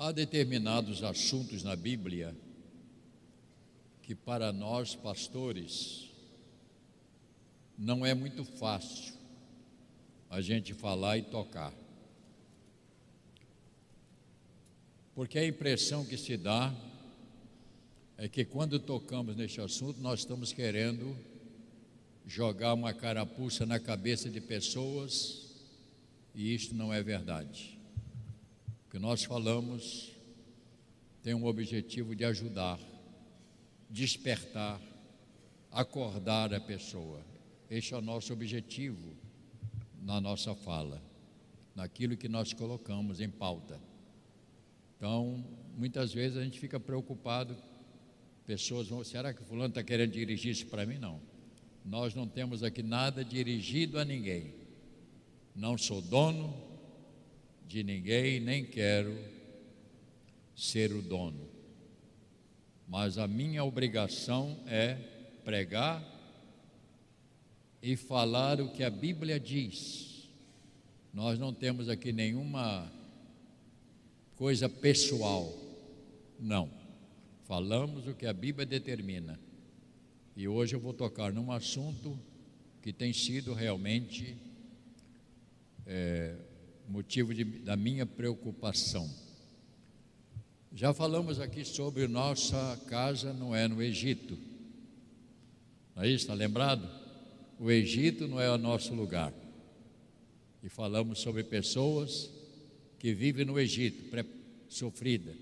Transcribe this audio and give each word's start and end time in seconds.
Há 0.00 0.12
determinados 0.12 1.02
assuntos 1.02 1.64
na 1.64 1.74
Bíblia 1.74 2.32
que, 4.00 4.14
para 4.14 4.52
nós 4.52 4.94
pastores, 4.94 6.08
não 7.76 8.06
é 8.06 8.14
muito 8.14 8.44
fácil 8.44 9.12
a 10.30 10.40
gente 10.40 10.72
falar 10.72 11.18
e 11.18 11.22
tocar. 11.22 11.74
Porque 15.16 15.36
a 15.36 15.44
impressão 15.44 16.04
que 16.04 16.16
se 16.16 16.36
dá 16.36 16.72
é 18.16 18.28
que 18.28 18.44
quando 18.44 18.78
tocamos 18.78 19.34
neste 19.34 19.60
assunto, 19.60 20.00
nós 20.00 20.20
estamos 20.20 20.52
querendo 20.52 21.16
jogar 22.24 22.72
uma 22.74 22.94
carapuça 22.94 23.66
na 23.66 23.80
cabeça 23.80 24.30
de 24.30 24.40
pessoas 24.40 25.56
e 26.36 26.54
isto 26.54 26.72
não 26.72 26.94
é 26.94 27.02
verdade. 27.02 27.77
O 28.88 28.90
que 28.90 28.98
nós 28.98 29.22
falamos 29.22 30.10
tem 31.22 31.34
um 31.34 31.44
objetivo 31.44 32.16
de 32.16 32.24
ajudar, 32.24 32.80
despertar, 33.90 34.80
acordar 35.70 36.54
a 36.54 36.60
pessoa. 36.60 37.20
Este 37.68 37.92
é 37.92 37.98
o 37.98 38.00
nosso 38.00 38.32
objetivo 38.32 39.14
na 40.00 40.22
nossa 40.22 40.54
fala, 40.54 41.02
naquilo 41.74 42.16
que 42.16 42.30
nós 42.30 42.54
colocamos 42.54 43.20
em 43.20 43.28
pauta. 43.28 43.78
Então, 44.96 45.44
muitas 45.76 46.14
vezes 46.14 46.38
a 46.38 46.42
gente 46.42 46.58
fica 46.58 46.80
preocupado, 46.80 47.54
pessoas 48.46 48.88
vão, 48.88 49.04
será 49.04 49.34
que 49.34 49.44
fulano 49.44 49.68
está 49.68 49.82
querendo 49.82 50.12
dirigir 50.12 50.52
isso 50.52 50.66
para 50.66 50.86
mim? 50.86 50.96
Não. 50.96 51.20
Nós 51.84 52.14
não 52.14 52.26
temos 52.26 52.62
aqui 52.62 52.82
nada 52.82 53.22
dirigido 53.22 53.98
a 53.98 54.04
ninguém. 54.06 54.54
Não 55.54 55.76
sou 55.76 56.00
dono 56.00 56.67
de 57.68 57.84
ninguém, 57.84 58.40
nem 58.40 58.64
quero 58.64 59.14
ser 60.56 60.90
o 60.90 61.02
dono. 61.02 61.46
Mas 62.88 63.18
a 63.18 63.28
minha 63.28 63.62
obrigação 63.62 64.58
é 64.66 64.94
pregar 65.44 66.02
e 67.82 67.94
falar 67.94 68.58
o 68.60 68.70
que 68.70 68.82
a 68.82 68.88
Bíblia 68.88 69.38
diz. 69.38 70.30
Nós 71.12 71.38
não 71.38 71.52
temos 71.52 71.90
aqui 71.90 72.10
nenhuma 72.10 72.90
coisa 74.34 74.66
pessoal. 74.66 75.52
Não. 76.40 76.70
Falamos 77.44 78.06
o 78.06 78.14
que 78.14 78.24
a 78.24 78.32
Bíblia 78.32 78.64
determina. 78.64 79.38
E 80.34 80.48
hoje 80.48 80.74
eu 80.74 80.80
vou 80.80 80.94
tocar 80.94 81.32
num 81.32 81.52
assunto 81.52 82.18
que 82.80 82.94
tem 82.94 83.12
sido 83.12 83.52
realmente 83.52 84.36
é, 85.86 86.34
motivo 86.88 87.34
de, 87.34 87.44
da 87.44 87.76
minha 87.76 88.06
preocupação. 88.06 89.08
Já 90.72 90.92
falamos 90.94 91.40
aqui 91.40 91.64
sobre 91.64 92.06
nossa 92.06 92.80
casa 92.86 93.32
não 93.32 93.54
é 93.54 93.66
no 93.66 93.82
Egito. 93.82 94.38
É 95.96 96.06
isso? 96.06 96.24
Está 96.24 96.34
lembrado? 96.34 96.88
O 97.58 97.70
Egito 97.70 98.28
não 98.28 98.40
é 98.40 98.50
o 98.50 98.58
nosso 98.58 98.94
lugar. 98.94 99.32
E 100.62 100.68
falamos 100.68 101.20
sobre 101.20 101.42
pessoas 101.42 102.30
que 102.98 103.12
vive 103.12 103.44
no 103.44 103.58
Egito, 103.58 104.04
sofrida. 104.68 105.34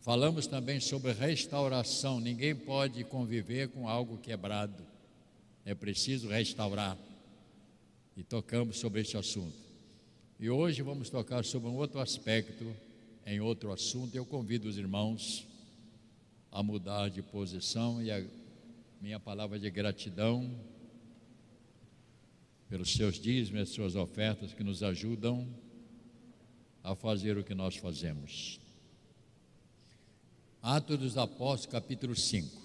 Falamos 0.00 0.46
também 0.46 0.80
sobre 0.80 1.12
restauração. 1.12 2.18
Ninguém 2.18 2.56
pode 2.56 3.04
conviver 3.04 3.68
com 3.68 3.88
algo 3.88 4.18
quebrado. 4.18 4.84
É 5.64 5.74
preciso 5.74 6.28
restaurar. 6.28 6.98
E 8.16 8.24
tocamos 8.24 8.78
sobre 8.78 9.02
este 9.02 9.16
assunto. 9.16 9.69
E 10.42 10.48
hoje 10.48 10.80
vamos 10.80 11.10
tocar 11.10 11.44
sobre 11.44 11.68
um 11.68 11.76
outro 11.76 12.00
aspecto, 12.00 12.74
em 13.26 13.42
outro 13.42 13.70
assunto. 13.70 14.14
Eu 14.14 14.24
convido 14.24 14.70
os 14.70 14.78
irmãos 14.78 15.46
a 16.50 16.62
mudar 16.62 17.10
de 17.10 17.20
posição 17.20 18.02
e 18.02 18.10
a 18.10 18.24
minha 19.02 19.20
palavra 19.20 19.58
de 19.58 19.70
gratidão 19.70 20.50
pelos 22.70 22.90
seus 22.90 23.20
dízimos 23.20 23.68
e 23.68 23.72
suas 23.74 23.94
ofertas 23.94 24.54
que 24.54 24.64
nos 24.64 24.82
ajudam 24.82 25.46
a 26.82 26.94
fazer 26.94 27.36
o 27.36 27.44
que 27.44 27.54
nós 27.54 27.76
fazemos. 27.76 28.58
Atos 30.62 30.98
dos 30.98 31.18
Apóstolos, 31.18 31.66
capítulo 31.66 32.16
5. 32.16 32.62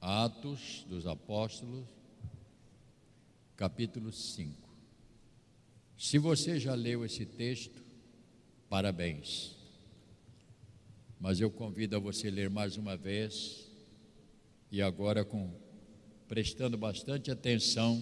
Atos 0.00 0.82
dos 0.88 1.06
Apóstolos, 1.06 1.95
capítulo 3.56 4.12
5. 4.12 4.68
Se 5.96 6.18
você 6.18 6.60
já 6.60 6.74
leu 6.74 7.04
esse 7.04 7.24
texto, 7.24 7.82
parabéns. 8.68 9.56
Mas 11.18 11.40
eu 11.40 11.50
convido 11.50 11.96
a 11.96 11.98
você 11.98 12.30
ler 12.30 12.50
mais 12.50 12.76
uma 12.76 12.96
vez 12.96 13.66
e 14.70 14.82
agora 14.82 15.24
com 15.24 15.50
prestando 16.28 16.76
bastante 16.76 17.30
atenção 17.30 17.98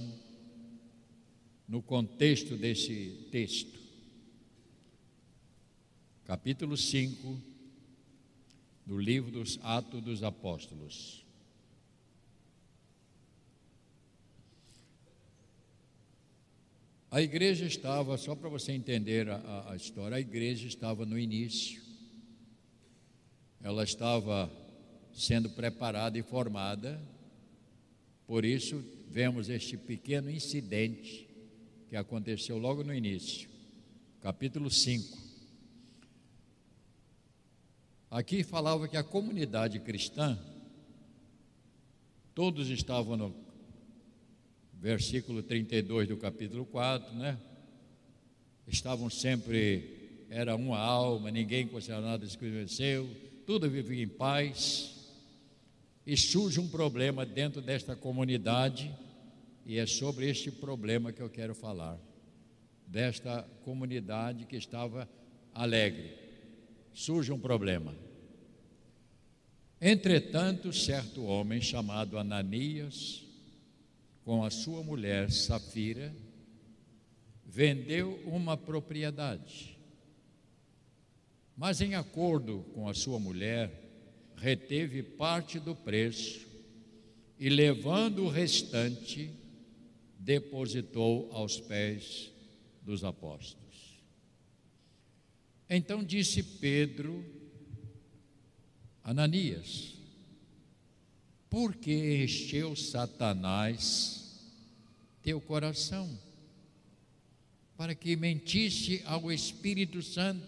no 1.68 1.80
contexto 1.80 2.56
desse 2.56 3.28
texto. 3.30 3.78
Capítulo 6.24 6.76
5 6.76 7.40
do 8.84 8.98
livro 8.98 9.30
dos 9.30 9.58
Atos 9.62 10.02
dos 10.02 10.22
Apóstolos. 10.22 11.23
A 17.14 17.22
igreja 17.22 17.64
estava, 17.64 18.18
só 18.18 18.34
para 18.34 18.48
você 18.48 18.72
entender 18.72 19.30
a, 19.30 19.70
a, 19.70 19.76
história, 19.76 20.16
a 20.16 20.20
igreja 20.20 20.66
estava 20.66 21.06
no 21.06 21.16
início, 21.16 21.80
ela 23.62 23.84
estava 23.84 24.50
sendo 25.12 25.48
preparada 25.48 26.18
e 26.18 26.24
formada, 26.24 27.00
por 28.26 28.44
isso 28.44 28.84
vemos 29.08 29.48
este 29.48 29.76
pequeno 29.76 30.28
incidente 30.28 31.30
que 31.88 31.94
aconteceu 31.94 32.58
logo 32.58 32.82
no 32.82 32.92
início, 32.92 33.48
capítulo 34.20 34.68
5. 34.68 35.16
Aqui 38.10 38.42
falava 38.42 38.88
que 38.88 38.96
a 38.96 39.04
comunidade 39.04 39.78
cristã, 39.78 40.36
todos 42.34 42.70
estavam 42.70 43.16
no 43.16 43.43
versículo 44.80 45.42
32 45.42 46.08
do 46.08 46.16
capítulo 46.16 46.64
4, 46.66 47.14
né? 47.14 47.38
Estavam 48.66 49.10
sempre, 49.10 50.26
era 50.30 50.56
uma 50.56 50.78
alma, 50.78 51.30
ninguém 51.30 51.66
considerava 51.66 52.06
nada 52.06 52.26
desconheceu, 52.26 53.08
tudo 53.46 53.68
vivia 53.68 54.02
em 54.02 54.08
paz. 54.08 54.92
E 56.06 56.16
surge 56.16 56.60
um 56.60 56.68
problema 56.68 57.24
dentro 57.24 57.62
desta 57.62 57.96
comunidade 57.96 58.94
e 59.64 59.78
é 59.78 59.86
sobre 59.86 60.28
este 60.28 60.50
problema 60.50 61.12
que 61.12 61.22
eu 61.22 61.30
quero 61.30 61.54
falar, 61.54 61.98
desta 62.86 63.42
comunidade 63.64 64.44
que 64.44 64.56
estava 64.56 65.08
alegre. 65.54 66.12
Surge 66.92 67.32
um 67.32 67.38
problema. 67.38 67.94
Entretanto, 69.80 70.72
certo 70.72 71.24
homem 71.24 71.60
chamado 71.60 72.18
Ananias, 72.18 73.23
com 74.24 74.42
a 74.42 74.50
sua 74.50 74.82
mulher 74.82 75.30
Safira, 75.30 76.14
vendeu 77.44 78.20
uma 78.24 78.56
propriedade. 78.56 79.78
Mas, 81.56 81.80
em 81.80 81.94
acordo 81.94 82.64
com 82.74 82.88
a 82.88 82.94
sua 82.94 83.20
mulher, 83.20 83.70
reteve 84.36 85.02
parte 85.02 85.60
do 85.60 85.74
preço 85.76 86.46
e, 87.38 87.48
levando 87.48 88.24
o 88.24 88.28
restante, 88.28 89.30
depositou 90.18 91.30
aos 91.32 91.60
pés 91.60 92.32
dos 92.82 93.04
apóstolos. 93.04 93.64
Então 95.68 96.02
disse 96.02 96.42
Pedro, 96.42 97.24
Ananias, 99.02 99.94
por 101.48 101.74
que 101.76 102.24
encheu 102.24 102.74
Satanás 102.74 104.23
teu 105.24 105.40
coração? 105.40 106.08
Para 107.76 107.96
que 107.96 108.14
mentisse 108.14 109.02
ao 109.04 109.32
Espírito 109.32 110.00
Santo, 110.00 110.46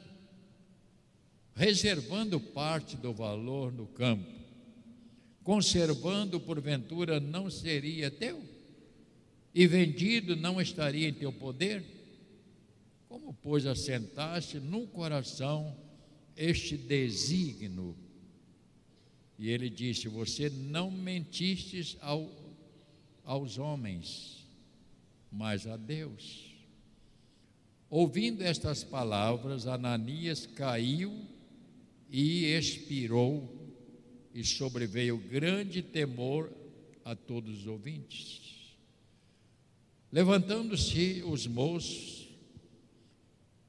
reservando 1.57 2.39
parte 2.39 2.97
do 2.97 3.13
valor 3.13 3.73
no 3.73 3.89
campo, 3.89 4.31
conservando 5.43 6.39
porventura 6.39 7.19
não 7.19 7.51
seria 7.51 8.09
teu? 8.09 8.55
e 9.59 9.67
vendido 9.67 10.37
não 10.37 10.61
estaria 10.61 11.09
em 11.09 11.15
teu 11.15 11.33
poder? 11.33 11.83
Como, 13.09 13.33
pois, 13.33 13.65
assentaste 13.65 14.61
no 14.61 14.87
coração 14.87 15.75
este 16.37 16.77
desígnio? 16.77 17.97
E 19.39 19.49
ele 19.49 19.71
disse: 19.71 20.09
Você 20.09 20.51
não 20.51 20.91
mentistes 20.91 21.97
ao, 22.03 22.31
aos 23.25 23.57
homens, 23.57 24.46
mas 25.37 25.67
a 25.67 25.77
Deus. 25.77 26.47
Ouvindo 27.91 28.43
estas 28.43 28.83
palavras, 28.83 29.67
Ananias 29.67 30.47
caiu 30.47 31.25
e 32.11 32.47
expirou, 32.47 33.55
e 34.35 34.45
sobreveio 34.45 35.17
grande 35.17 35.83
temor 35.83 36.51
a 37.05 37.15
todos 37.15 37.61
os 37.61 37.67
ouvintes. 37.67 38.77
Levantando-se 40.11 41.23
os 41.27 41.47
moços, 41.47 42.29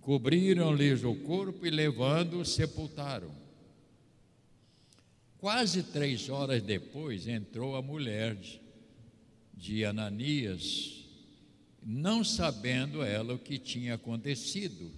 cobriram-lhes 0.02 1.04
o 1.04 1.16
corpo 1.16 1.66
e, 1.66 1.69
levando-o, 1.69 2.46
sepultaram. 2.46 3.31
Quase 5.38 5.84
três 5.84 6.30
horas 6.30 6.62
depois 6.64 7.28
entrou 7.28 7.75
a 7.75 7.81
mulher 7.81 8.38
de, 9.54 9.86
Ananias, 9.86 10.97
não 11.89 12.22
sabendo 12.22 13.01
ela 13.01 13.34
o 13.34 13.39
que 13.39 13.57
tinha 13.57 13.94
acontecido. 13.94 14.92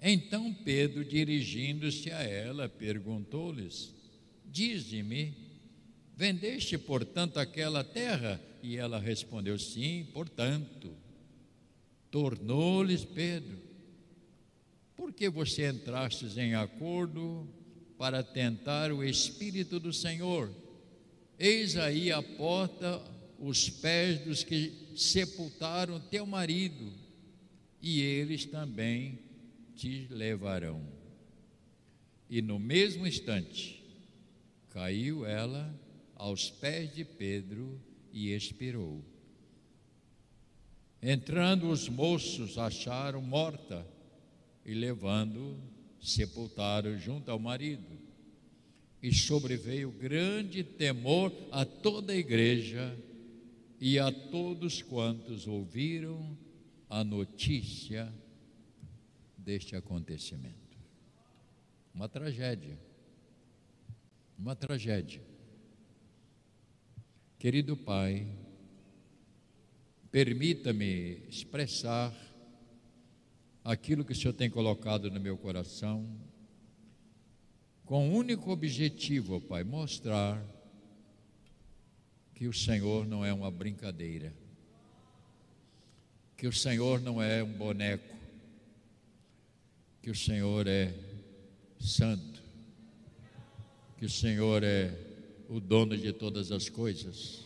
Então 0.00 0.50
Pedro, 0.64 1.04
dirigindo-se 1.04 2.10
a 2.10 2.22
ela, 2.22 2.70
perguntou-lhes: 2.70 3.92
Dize-me, 4.46 5.34
vendeste 6.16 6.78
portanto 6.78 7.36
aquela 7.36 7.84
terra? 7.84 8.40
E 8.62 8.78
ela 8.78 8.98
respondeu: 8.98 9.58
Sim, 9.58 10.08
portanto. 10.10 10.96
Tornou-lhes 12.10 13.04
Pedro: 13.04 13.58
Por 14.96 15.12
que 15.12 15.28
você 15.28 15.68
entrastes 15.68 16.38
em 16.38 16.54
acordo 16.54 17.46
para 17.98 18.22
tentar 18.22 18.90
o 18.90 19.04
Espírito 19.04 19.78
do 19.78 19.92
Senhor? 19.92 20.50
Eis 21.38 21.76
aí 21.76 22.10
a 22.10 22.22
porta 22.22 23.02
os 23.38 23.68
pés 23.68 24.20
dos 24.20 24.42
que 24.42 24.83
sepultaram 24.94 26.00
teu 26.00 26.26
marido, 26.26 26.92
e 27.80 28.00
eles 28.00 28.46
também 28.46 29.18
te 29.74 30.06
levarão. 30.10 30.86
E 32.30 32.40
no 32.40 32.58
mesmo 32.58 33.06
instante 33.06 33.84
caiu 34.70 35.26
ela 35.26 35.72
aos 36.14 36.50
pés 36.50 36.94
de 36.94 37.04
Pedro 37.04 37.80
e 38.12 38.32
expirou. 38.32 39.04
Entrando 41.02 41.68
os 41.68 41.88
moços, 41.88 42.56
acharam 42.56 43.20
morta 43.20 43.86
e 44.64 44.72
levando, 44.72 45.58
sepultaram 46.00 46.98
junto 46.98 47.30
ao 47.30 47.38
marido. 47.38 47.98
E 49.02 49.12
sobreveio 49.12 49.90
grande 49.90 50.64
temor 50.64 51.30
a 51.52 51.66
toda 51.66 52.14
a 52.14 52.16
igreja 52.16 52.96
e 53.80 53.98
a 53.98 54.10
todos 54.10 54.82
quantos 54.82 55.46
ouviram 55.46 56.36
a 56.88 57.02
notícia 57.02 58.12
deste 59.36 59.76
acontecimento. 59.76 60.78
Uma 61.94 62.08
tragédia. 62.08 62.78
Uma 64.38 64.56
tragédia. 64.56 65.22
Querido 67.38 67.76
Pai, 67.76 68.26
permita-me 70.10 71.22
expressar 71.28 72.14
aquilo 73.64 74.04
que 74.04 74.12
o 74.12 74.16
Senhor 74.16 74.32
tem 74.32 74.48
colocado 74.48 75.10
no 75.10 75.18
meu 75.18 75.36
coração, 75.36 76.08
com 77.84 78.08
o 78.08 78.12
único 78.14 78.50
objetivo, 78.50 79.40
Pai, 79.40 79.62
mostrar 79.62 80.42
que 82.34 82.48
o 82.48 82.52
Senhor 82.52 83.06
não 83.06 83.24
é 83.24 83.32
uma 83.32 83.50
brincadeira, 83.50 84.32
que 86.36 86.46
o 86.46 86.52
Senhor 86.52 87.00
não 87.00 87.22
é 87.22 87.42
um 87.42 87.52
boneco, 87.52 88.14
que 90.02 90.10
o 90.10 90.14
Senhor 90.14 90.66
é 90.66 90.92
santo, 91.78 92.42
que 93.98 94.04
o 94.04 94.10
Senhor 94.10 94.62
é 94.64 94.92
o 95.48 95.60
dono 95.60 95.96
de 95.96 96.12
todas 96.12 96.50
as 96.50 96.68
coisas. 96.68 97.44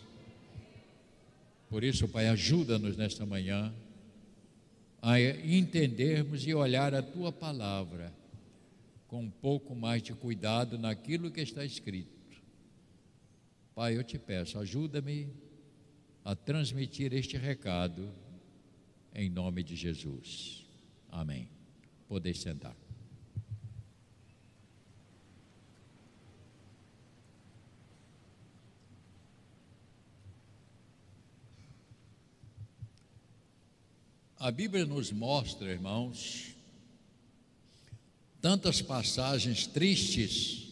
Por 1.68 1.84
isso, 1.84 2.08
Pai, 2.08 2.28
ajuda-nos 2.28 2.96
nesta 2.96 3.26
manhã 3.26 3.72
a 5.02 5.20
entendermos 5.20 6.46
e 6.46 6.54
olhar 6.54 6.94
a 6.94 7.02
tua 7.02 7.30
palavra 7.30 8.12
com 9.06 9.20
um 9.20 9.30
pouco 9.30 9.74
mais 9.74 10.02
de 10.02 10.12
cuidado 10.12 10.78
naquilo 10.78 11.30
que 11.30 11.40
está 11.40 11.64
escrito. 11.64 12.17
Pai, 13.78 13.96
eu 13.96 14.02
te 14.02 14.18
peço, 14.18 14.58
ajuda-me 14.58 15.32
a 16.24 16.34
transmitir 16.34 17.12
este 17.12 17.36
recado 17.36 18.12
em 19.14 19.30
nome 19.30 19.62
de 19.62 19.76
Jesus. 19.76 20.66
Amém. 21.08 21.48
Poder 22.08 22.34
sentar. 22.34 22.74
A 34.40 34.50
Bíblia 34.50 34.84
nos 34.84 35.12
mostra, 35.12 35.70
irmãos, 35.70 36.52
tantas 38.40 38.82
passagens 38.82 39.68
tristes, 39.68 40.67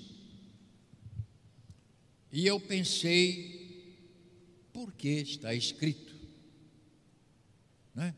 e 2.36 2.46
eu 2.46 2.60
pensei, 2.60 3.96
por 4.70 4.92
que 4.92 5.08
está 5.08 5.54
escrito? 5.54 6.14
Né? 7.94 8.14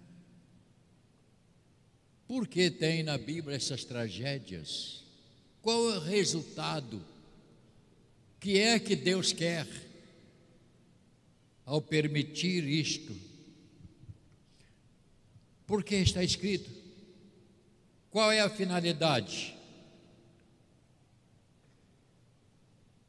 Por 2.27 2.49
que 2.49 2.69
tem 2.69 3.05
na 3.05 3.17
Bíblia 3.17 3.55
essas 3.55 3.85
tragédias? 3.85 5.05
Qual 5.63 5.93
é 5.93 5.99
o 5.99 6.01
resultado? 6.01 7.01
que 8.41 8.59
é 8.59 8.81
que 8.81 8.97
Deus 8.97 9.33
quer 9.33 9.69
ao 11.65 11.81
permitir 11.81 12.65
isto? 12.65 13.17
Porque 15.65 15.95
está 15.95 16.25
escrito. 16.25 16.69
Qual 18.11 18.33
é 18.33 18.41
a 18.41 18.51
finalidade? 18.51 19.58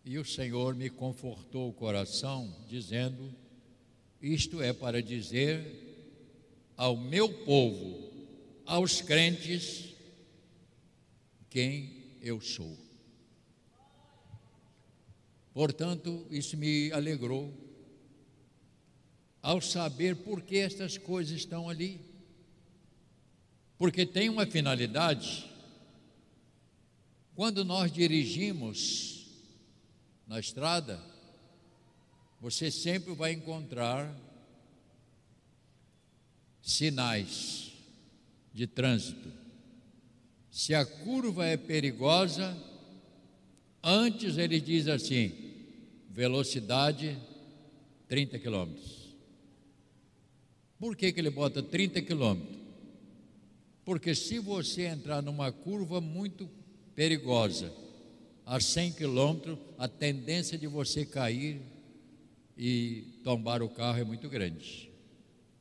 E 0.10 0.18
o 0.18 0.26
Senhor 0.26 0.74
me 0.74 0.90
confortou 0.90 1.70
o 1.70 1.74
coração, 1.74 2.52
dizendo: 2.68 3.32
Isto 4.20 4.60
é 4.60 4.74
para 4.74 5.04
dizer 5.04 5.64
ao 6.76 6.98
meu 6.98 7.32
povo, 7.46 8.12
aos 8.66 9.02
crentes, 9.02 9.94
quem 11.48 12.18
eu 12.24 12.42
sou. 12.42 12.76
Portanto, 15.54 16.26
isso 16.32 16.58
me 16.58 16.92
alegrou 16.92 17.54
ao 19.44 19.62
saber 19.62 20.16
por 20.16 20.42
que 20.42 20.58
estas 20.58 20.98
coisas 20.98 21.38
estão 21.38 21.70
ali 21.70 22.02
porque 23.78 24.08
tem 24.08 24.28
uma 24.28 24.48
finalidade. 24.48 25.48
Quando 27.36 27.64
nós 27.64 27.92
dirigimos 27.92 29.19
na 30.30 30.40
estrada, 30.40 31.00
você 32.40 32.70
sempre 32.70 33.16
vai 33.16 33.34
encontrar 33.34 34.16
sinais 36.62 37.74
de 38.54 38.68
trânsito. 38.68 39.34
Se 40.52 40.76
a 40.76 40.86
curva 40.86 41.48
é 41.48 41.58
perigosa, 41.58 42.56
antes 43.84 44.38
ele 44.38 44.62
diz 44.62 44.88
assim: 44.88 45.34
velocidade 46.12 47.18
30 48.08 48.38
quilômetros. 48.38 49.10
Por 50.78 50.96
que, 50.96 51.12
que 51.12 51.20
ele 51.20 51.32
bota 51.32 51.64
30 51.64 52.04
quilômetros? 52.04 52.60
Porque 53.84 54.14
se 54.14 54.38
você 54.38 54.84
entrar 54.84 55.24
numa 55.24 55.52
curva 55.52 56.00
muito 56.00 56.48
perigosa, 56.94 57.74
a 58.50 58.60
100 58.60 58.94
quilômetros, 58.94 59.60
a 59.78 59.88
tendência 59.88 60.58
de 60.58 60.66
você 60.66 61.06
cair 61.06 61.62
e 62.58 63.04
tombar 63.24 63.62
o 63.62 63.70
carro 63.70 64.00
é 64.00 64.04
muito 64.04 64.28
grande. 64.28 64.90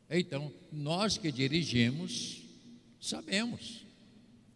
Então, 0.08 0.50
nós 0.72 1.18
que 1.18 1.30
dirigimos, 1.30 2.40
sabemos, 2.98 3.84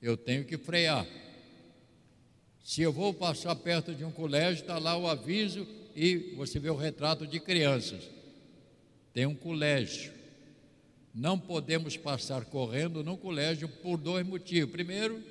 eu 0.00 0.16
tenho 0.16 0.46
que 0.46 0.56
frear. 0.56 1.06
Se 2.64 2.80
eu 2.80 2.90
vou 2.90 3.12
passar 3.12 3.54
perto 3.54 3.94
de 3.94 4.02
um 4.02 4.10
colégio, 4.10 4.62
está 4.62 4.78
lá 4.78 4.96
o 4.96 5.06
aviso 5.06 5.68
e 5.94 6.32
você 6.34 6.58
vê 6.58 6.70
o 6.70 6.74
retrato 6.74 7.26
de 7.26 7.38
crianças. 7.38 8.08
Tem 9.12 9.26
um 9.26 9.34
colégio. 9.34 10.10
Não 11.14 11.38
podemos 11.38 11.98
passar 11.98 12.46
correndo 12.46 13.04
no 13.04 13.18
colégio 13.18 13.68
por 13.68 13.98
dois 13.98 14.26
motivos. 14.26 14.72
Primeiro, 14.72 15.22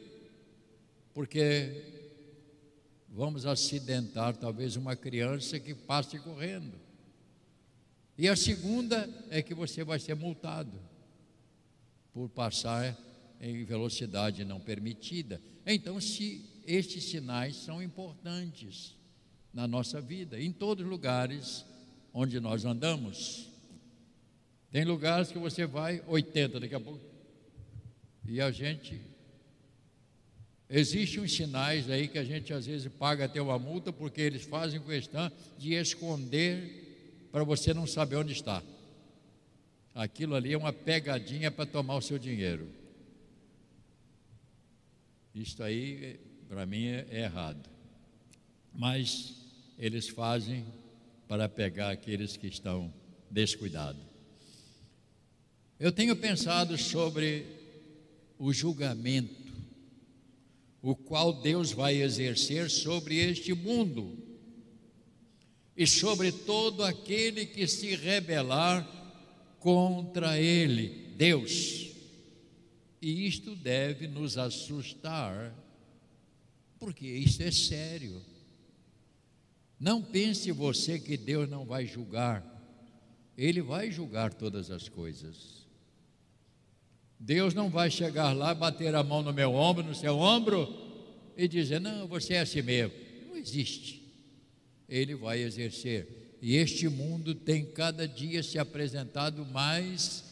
porque 1.15 2.00
vamos 3.11 3.45
acidentar 3.45 4.35
talvez 4.37 4.75
uma 4.75 4.95
criança 4.95 5.59
que 5.59 5.75
passe 5.75 6.17
correndo. 6.19 6.79
E 8.17 8.27
a 8.27 8.35
segunda 8.35 9.09
é 9.29 9.41
que 9.41 9.53
você 9.53 9.83
vai 9.83 9.99
ser 9.99 10.15
multado 10.15 10.79
por 12.13 12.29
passar 12.29 12.97
em 13.39 13.63
velocidade 13.63 14.45
não 14.45 14.59
permitida. 14.59 15.41
Então, 15.65 15.99
se 15.99 16.45
estes 16.65 17.03
sinais 17.05 17.55
são 17.55 17.81
importantes 17.81 18.95
na 19.53 19.67
nossa 19.67 19.99
vida, 19.99 20.39
em 20.39 20.51
todos 20.51 20.83
os 20.83 20.89
lugares 20.89 21.65
onde 22.13 22.39
nós 22.39 22.65
andamos. 22.65 23.49
Tem 24.71 24.85
lugares 24.85 25.31
que 25.31 25.39
você 25.39 25.65
vai 25.65 26.01
80 26.07 26.59
daqui 26.59 26.75
a 26.75 26.79
pouco. 26.79 27.03
E 28.25 28.39
a 28.39 28.51
gente 28.51 29.01
Existem 30.73 31.21
uns 31.21 31.35
sinais 31.35 31.89
aí 31.89 32.07
que 32.07 32.17
a 32.17 32.23
gente 32.23 32.53
às 32.53 32.65
vezes 32.65 32.89
paga 32.93 33.25
até 33.25 33.41
uma 33.41 33.59
multa 33.59 33.91
porque 33.91 34.21
eles 34.21 34.43
fazem 34.43 34.79
questão 34.79 35.29
de 35.57 35.73
esconder 35.73 37.27
para 37.29 37.43
você 37.43 37.73
não 37.73 37.85
saber 37.85 38.15
onde 38.15 38.31
está. 38.31 38.63
Aquilo 39.93 40.33
ali 40.33 40.53
é 40.53 40.57
uma 40.57 40.71
pegadinha 40.71 41.51
para 41.51 41.65
tomar 41.65 41.97
o 41.97 42.01
seu 42.01 42.17
dinheiro. 42.17 42.69
Isto 45.35 45.61
aí, 45.61 46.17
para 46.47 46.65
mim, 46.65 46.85
é, 46.85 47.05
é 47.09 47.23
errado. 47.23 47.69
Mas 48.73 49.35
eles 49.77 50.07
fazem 50.07 50.65
para 51.27 51.49
pegar 51.49 51.89
aqueles 51.89 52.37
que 52.37 52.47
estão 52.47 52.93
descuidados. 53.29 54.01
Eu 55.77 55.91
tenho 55.91 56.15
pensado 56.15 56.77
sobre 56.77 57.45
o 58.39 58.53
julgamento 58.53 59.40
o 60.81 60.95
qual 60.95 61.31
Deus 61.33 61.71
vai 61.71 62.01
exercer 62.01 62.69
sobre 62.69 63.17
este 63.17 63.53
mundo 63.53 64.17
e 65.77 65.85
sobre 65.85 66.31
todo 66.31 66.83
aquele 66.83 67.45
que 67.45 67.67
se 67.67 67.95
rebelar 67.95 68.87
contra 69.59 70.39
ele, 70.39 71.13
Deus. 71.15 71.91
E 73.01 73.27
isto 73.27 73.55
deve 73.55 74.07
nos 74.07 74.37
assustar, 74.37 75.55
porque 76.79 77.07
isso 77.07 77.41
é 77.41 77.51
sério. 77.51 78.21
Não 79.79 80.01
pense 80.01 80.51
você 80.51 80.99
que 80.99 81.17
Deus 81.17 81.49
não 81.49 81.65
vai 81.65 81.85
julgar, 81.87 82.45
Ele 83.35 83.61
vai 83.61 83.91
julgar 83.91 84.33
todas 84.33 84.69
as 84.69 84.87
coisas. 84.87 85.60
Deus 87.23 87.53
não 87.53 87.69
vai 87.69 87.91
chegar 87.91 88.35
lá, 88.35 88.51
bater 88.51 88.95
a 88.95 89.03
mão 89.03 89.21
no 89.21 89.31
meu 89.31 89.53
ombro, 89.53 89.83
no 89.83 89.93
seu 89.93 90.17
ombro 90.17 90.67
e 91.37 91.47
dizer: 91.47 91.79
Não, 91.79 92.07
você 92.07 92.33
é 92.33 92.39
assim 92.39 92.63
mesmo. 92.63 92.93
Não 93.27 93.37
existe. 93.37 94.01
Ele 94.89 95.13
vai 95.13 95.39
exercer. 95.39 96.37
E 96.41 96.55
este 96.55 96.89
mundo 96.89 97.35
tem 97.35 97.63
cada 97.63 98.07
dia 98.07 98.41
se 98.41 98.57
apresentado 98.57 99.45
mais 99.45 100.23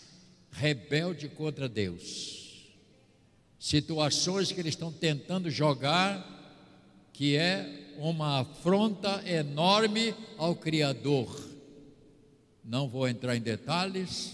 rebelde 0.52 1.30
contra 1.30 1.70
Deus. 1.70 2.74
Situações 3.60 4.52
que 4.52 4.60
eles 4.60 4.74
estão 4.74 4.92
tentando 4.92 5.52
jogar, 5.52 6.26
que 7.14 7.36
é 7.36 7.94
uma 8.00 8.40
afronta 8.40 9.22
enorme 9.30 10.16
ao 10.40 10.56
Criador. 10.56 11.40
Não 12.64 12.90
vou 12.90 13.08
entrar 13.08 13.36
em 13.36 13.42
detalhes, 13.42 14.34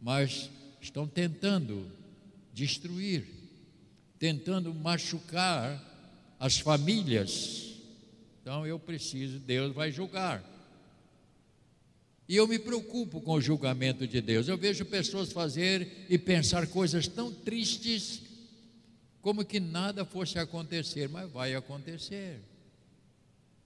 mas 0.00 0.48
estão 0.84 1.06
tentando 1.08 1.90
destruir, 2.52 3.26
tentando 4.18 4.72
machucar 4.74 5.82
as 6.38 6.58
famílias. 6.58 7.74
Então 8.40 8.66
eu 8.66 8.78
preciso, 8.78 9.38
Deus 9.38 9.74
vai 9.74 9.90
julgar. 9.90 10.44
E 12.28 12.36
eu 12.36 12.46
me 12.46 12.58
preocupo 12.58 13.20
com 13.20 13.32
o 13.32 13.40
julgamento 13.40 14.06
de 14.06 14.20
Deus. 14.20 14.46
Eu 14.46 14.56
vejo 14.56 14.84
pessoas 14.84 15.32
fazer 15.32 16.06
e 16.08 16.18
pensar 16.18 16.66
coisas 16.66 17.08
tão 17.08 17.32
tristes, 17.32 18.22
como 19.20 19.44
que 19.44 19.60
nada 19.60 20.04
fosse 20.04 20.38
acontecer, 20.38 21.08
mas 21.08 21.30
vai 21.30 21.54
acontecer. 21.54 22.40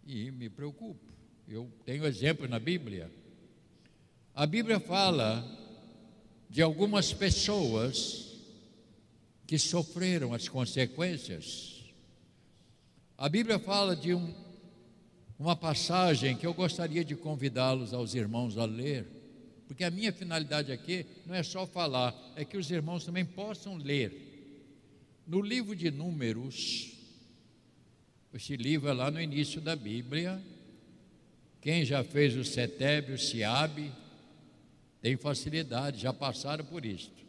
E 0.07 0.31
me 0.31 0.49
preocupo. 0.49 1.13
Eu 1.49 1.69
tenho 1.85 2.07
exemplo 2.07 2.49
na 2.49 2.59
Bíblia. 2.59 3.11
A 4.35 4.47
Bíblia 4.47 4.79
fala 4.79 5.68
de 6.49 6.63
algumas 6.63 7.13
pessoas 7.13 8.29
que 9.47 9.59
sofreram 9.59 10.33
as 10.33 10.49
consequências. 10.49 11.85
A 13.17 13.29
Bíblia 13.29 13.59
fala 13.59 13.97
de 13.97 14.15
um, 14.15 14.35
uma 15.39 15.57
passagem 15.57 16.37
que 16.37 16.47
eu 16.47 16.55
gostaria 16.55 17.05
de 17.05 17.17
convidá-los 17.17 17.93
aos 17.93 18.15
irmãos 18.15 18.57
a 18.59 18.65
ler, 18.65 19.07
porque 19.67 19.85
a 19.85 19.91
minha 19.91 20.13
finalidade 20.13 20.73
aqui 20.73 21.05
não 21.27 21.35
é 21.35 21.43
só 21.43 21.67
falar, 21.67 22.15
é 22.37 22.45
que 22.45 22.57
os 22.57 22.71
irmãos 22.71 23.05
também 23.05 23.25
possam 23.25 23.77
ler. 23.77 24.29
No 25.27 25.41
livro 25.41 25.77
de 25.77 25.91
Números, 25.91 26.93
esse 28.33 28.57
livro 28.57 28.89
é 28.89 28.93
lá 28.93 29.11
no 29.11 29.21
início 29.21 29.61
da 29.61 29.75
Bíblia. 29.75 30.41
Quem 31.61 31.85
já 31.85 32.05
fez 32.05 32.37
o 32.37 32.45
Setébio, 32.45 33.15
o 33.15 33.19
Siabe, 33.19 33.91
tem 35.01 35.17
facilidade, 35.17 36.01
já 36.01 36.13
passaram 36.13 36.65
por 36.65 36.85
isto. 36.85 37.27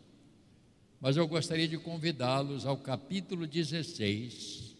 Mas 0.99 1.15
eu 1.15 1.27
gostaria 1.27 1.67
de 1.67 1.77
convidá-los 1.77 2.65
ao 2.65 2.77
capítulo 2.77 3.47
16, 3.47 4.75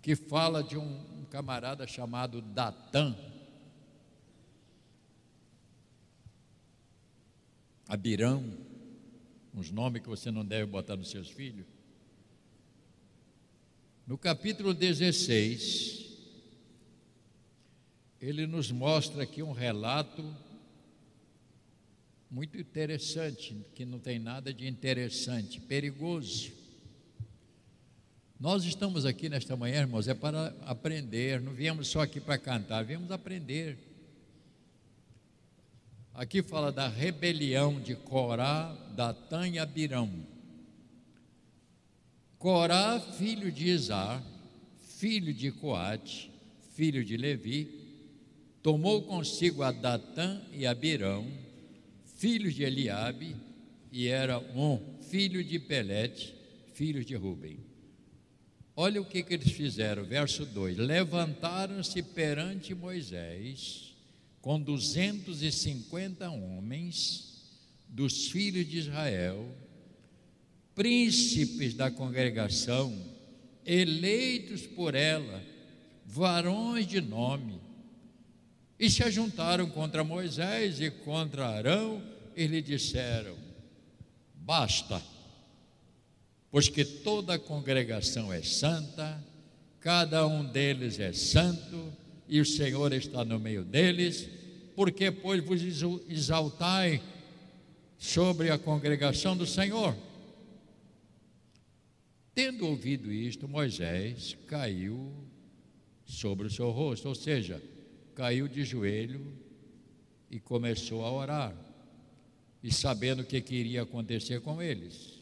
que 0.00 0.16
fala 0.16 0.62
de 0.62 0.78
um, 0.78 1.24
camarada 1.30 1.86
chamado 1.86 2.40
Datã. 2.40 3.16
Abirão, 7.86 8.44
uns 9.54 9.70
nomes 9.70 10.02
que 10.02 10.08
você 10.08 10.30
não 10.30 10.44
deve 10.44 10.66
botar 10.66 10.96
nos 10.96 11.10
seus 11.10 11.28
filhos. 11.28 11.66
No 14.06 14.16
capítulo 14.16 14.72
16, 14.72 16.00
ele 18.20 18.46
nos 18.46 18.70
mostra 18.70 19.22
aqui 19.22 19.42
um 19.42 19.52
relato 19.52 20.24
muito 22.30 22.56
interessante, 22.56 23.56
que 23.74 23.84
não 23.84 23.98
tem 23.98 24.18
nada 24.18 24.54
de 24.54 24.68
interessante, 24.68 25.60
perigoso. 25.60 26.52
Nós 28.38 28.64
estamos 28.64 29.04
aqui 29.04 29.28
nesta 29.28 29.56
manhã, 29.56 29.80
irmãos, 29.80 30.06
é 30.06 30.14
para 30.14 30.54
aprender, 30.64 31.40
não 31.40 31.52
viemos 31.52 31.88
só 31.88 32.02
aqui 32.02 32.20
para 32.20 32.38
cantar, 32.38 32.84
viemos 32.84 33.10
aprender. 33.10 33.76
Aqui 36.14 36.40
fala 36.40 36.70
da 36.70 36.88
rebelião 36.88 37.80
de 37.80 37.96
Corá, 37.96 38.76
Datã 38.94 39.48
e 39.48 39.58
Abirão. 39.58 40.10
Corá, 42.38 43.00
filho 43.00 43.50
de 43.50 43.68
Isar, 43.68 44.22
filho 44.96 45.34
de 45.34 45.50
Coate, 45.50 46.30
filho 46.74 47.04
de 47.04 47.16
Levi, 47.16 47.68
tomou 48.62 49.02
consigo 49.02 49.62
a 49.62 49.72
Datã 49.72 50.40
e 50.52 50.66
Abirão, 50.66 51.49
filho 52.20 52.52
de 52.52 52.62
Eliabe, 52.62 53.34
e 53.90 54.06
era 54.06 54.38
um 54.38 54.78
filho 55.08 55.42
de 55.42 55.58
Pelete, 55.58 56.34
filho 56.74 57.02
de 57.02 57.14
Ruben. 57.14 57.58
Olha 58.76 59.00
o 59.00 59.06
que, 59.06 59.22
que 59.22 59.32
eles 59.32 59.50
fizeram, 59.52 60.04
verso 60.04 60.44
2: 60.44 60.76
Levantaram-se 60.76 62.02
perante 62.02 62.74
Moisés 62.74 63.94
com 64.42 64.60
250 64.60 66.30
homens 66.30 67.40
dos 67.88 68.26
filhos 68.26 68.68
de 68.68 68.80
Israel, 68.80 69.50
príncipes 70.74 71.72
da 71.72 71.90
congregação, 71.90 72.94
eleitos 73.64 74.66
por 74.66 74.94
ela, 74.94 75.42
varões 76.04 76.86
de 76.86 77.00
nome, 77.00 77.58
e 78.78 78.90
se 78.90 79.02
ajuntaram 79.02 79.70
contra 79.70 80.04
Moisés 80.04 80.82
e 80.82 80.90
contra 80.90 81.48
Arão 81.48 82.09
e 82.36 82.46
lhe 82.46 82.62
disseram: 82.62 83.36
Basta, 84.34 85.02
pois 86.50 86.68
que 86.68 86.84
toda 86.84 87.34
a 87.34 87.38
congregação 87.38 88.32
é 88.32 88.42
santa, 88.42 89.22
cada 89.80 90.26
um 90.26 90.44
deles 90.44 90.98
é 90.98 91.12
santo, 91.12 91.92
e 92.28 92.40
o 92.40 92.44
Senhor 92.44 92.92
está 92.92 93.24
no 93.24 93.38
meio 93.38 93.64
deles, 93.64 94.28
porque, 94.76 95.10
pois, 95.10 95.44
vos 95.44 95.60
exaltai 96.08 97.02
sobre 97.98 98.50
a 98.50 98.58
congregação 98.58 99.36
do 99.36 99.46
Senhor. 99.46 99.94
Tendo 102.34 102.66
ouvido 102.66 103.12
isto, 103.12 103.48
Moisés 103.48 104.36
caiu 104.46 105.12
sobre 106.06 106.46
o 106.46 106.50
seu 106.50 106.70
rosto, 106.70 107.08
ou 107.08 107.14
seja, 107.14 107.62
caiu 108.14 108.48
de 108.48 108.64
joelho 108.64 109.20
e 110.30 110.38
começou 110.38 111.04
a 111.04 111.12
orar, 111.12 111.54
e 112.62 112.72
sabendo 112.72 113.22
o 113.22 113.26
que 113.26 113.40
queria 113.40 113.82
acontecer 113.82 114.40
com 114.40 114.60
eles. 114.60 115.18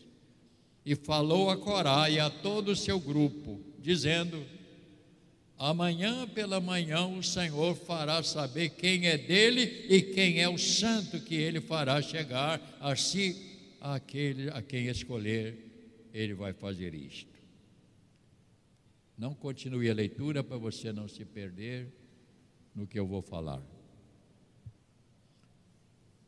E 0.84 0.94
falou 0.94 1.50
a 1.50 1.56
Corá 1.56 2.08
e 2.08 2.18
a 2.18 2.30
todo 2.30 2.72
o 2.72 2.76
seu 2.76 2.98
grupo, 2.98 3.60
dizendo: 3.78 4.44
Amanhã 5.58 6.26
pela 6.26 6.60
manhã 6.60 7.06
o 7.06 7.22
Senhor 7.22 7.74
fará 7.74 8.22
saber 8.22 8.70
quem 8.70 9.06
é 9.06 9.18
dele 9.18 9.86
e 9.88 10.02
quem 10.02 10.40
é 10.40 10.48
o 10.48 10.56
santo 10.56 11.20
que 11.20 11.34
ele 11.34 11.60
fará 11.60 12.00
chegar 12.00 12.60
a 12.80 12.94
si, 12.94 13.36
aquele 13.80 14.48
a 14.50 14.62
quem 14.62 14.86
escolher 14.86 15.68
ele 16.12 16.34
vai 16.34 16.52
fazer 16.52 16.94
isto. 16.94 17.38
Não 19.16 19.34
continue 19.34 19.90
a 19.90 19.94
leitura 19.94 20.44
para 20.44 20.56
você 20.56 20.92
não 20.92 21.08
se 21.08 21.24
perder 21.24 21.92
no 22.72 22.86
que 22.86 22.98
eu 22.98 23.06
vou 23.06 23.20
falar. 23.20 23.60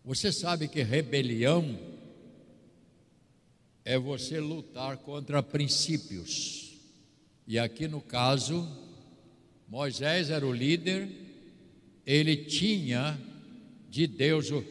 Você 0.04 0.33
sabe 0.33 0.66
que 0.66 0.83
rebelião 0.83 1.78
é 3.85 3.99
você 3.99 4.40
lutar 4.40 4.97
contra 4.99 5.42
princípios. 5.42 6.78
E 7.47 7.59
aqui 7.59 7.87
no 7.87 8.00
caso, 8.00 8.69
Moisés 9.69 10.30
era 10.30 10.47
o 10.47 10.52
líder, 10.52 11.09
ele 12.07 12.37
tinha 12.37 13.19
de 13.88 14.07
Deus 14.07 14.50
o, 14.50 14.64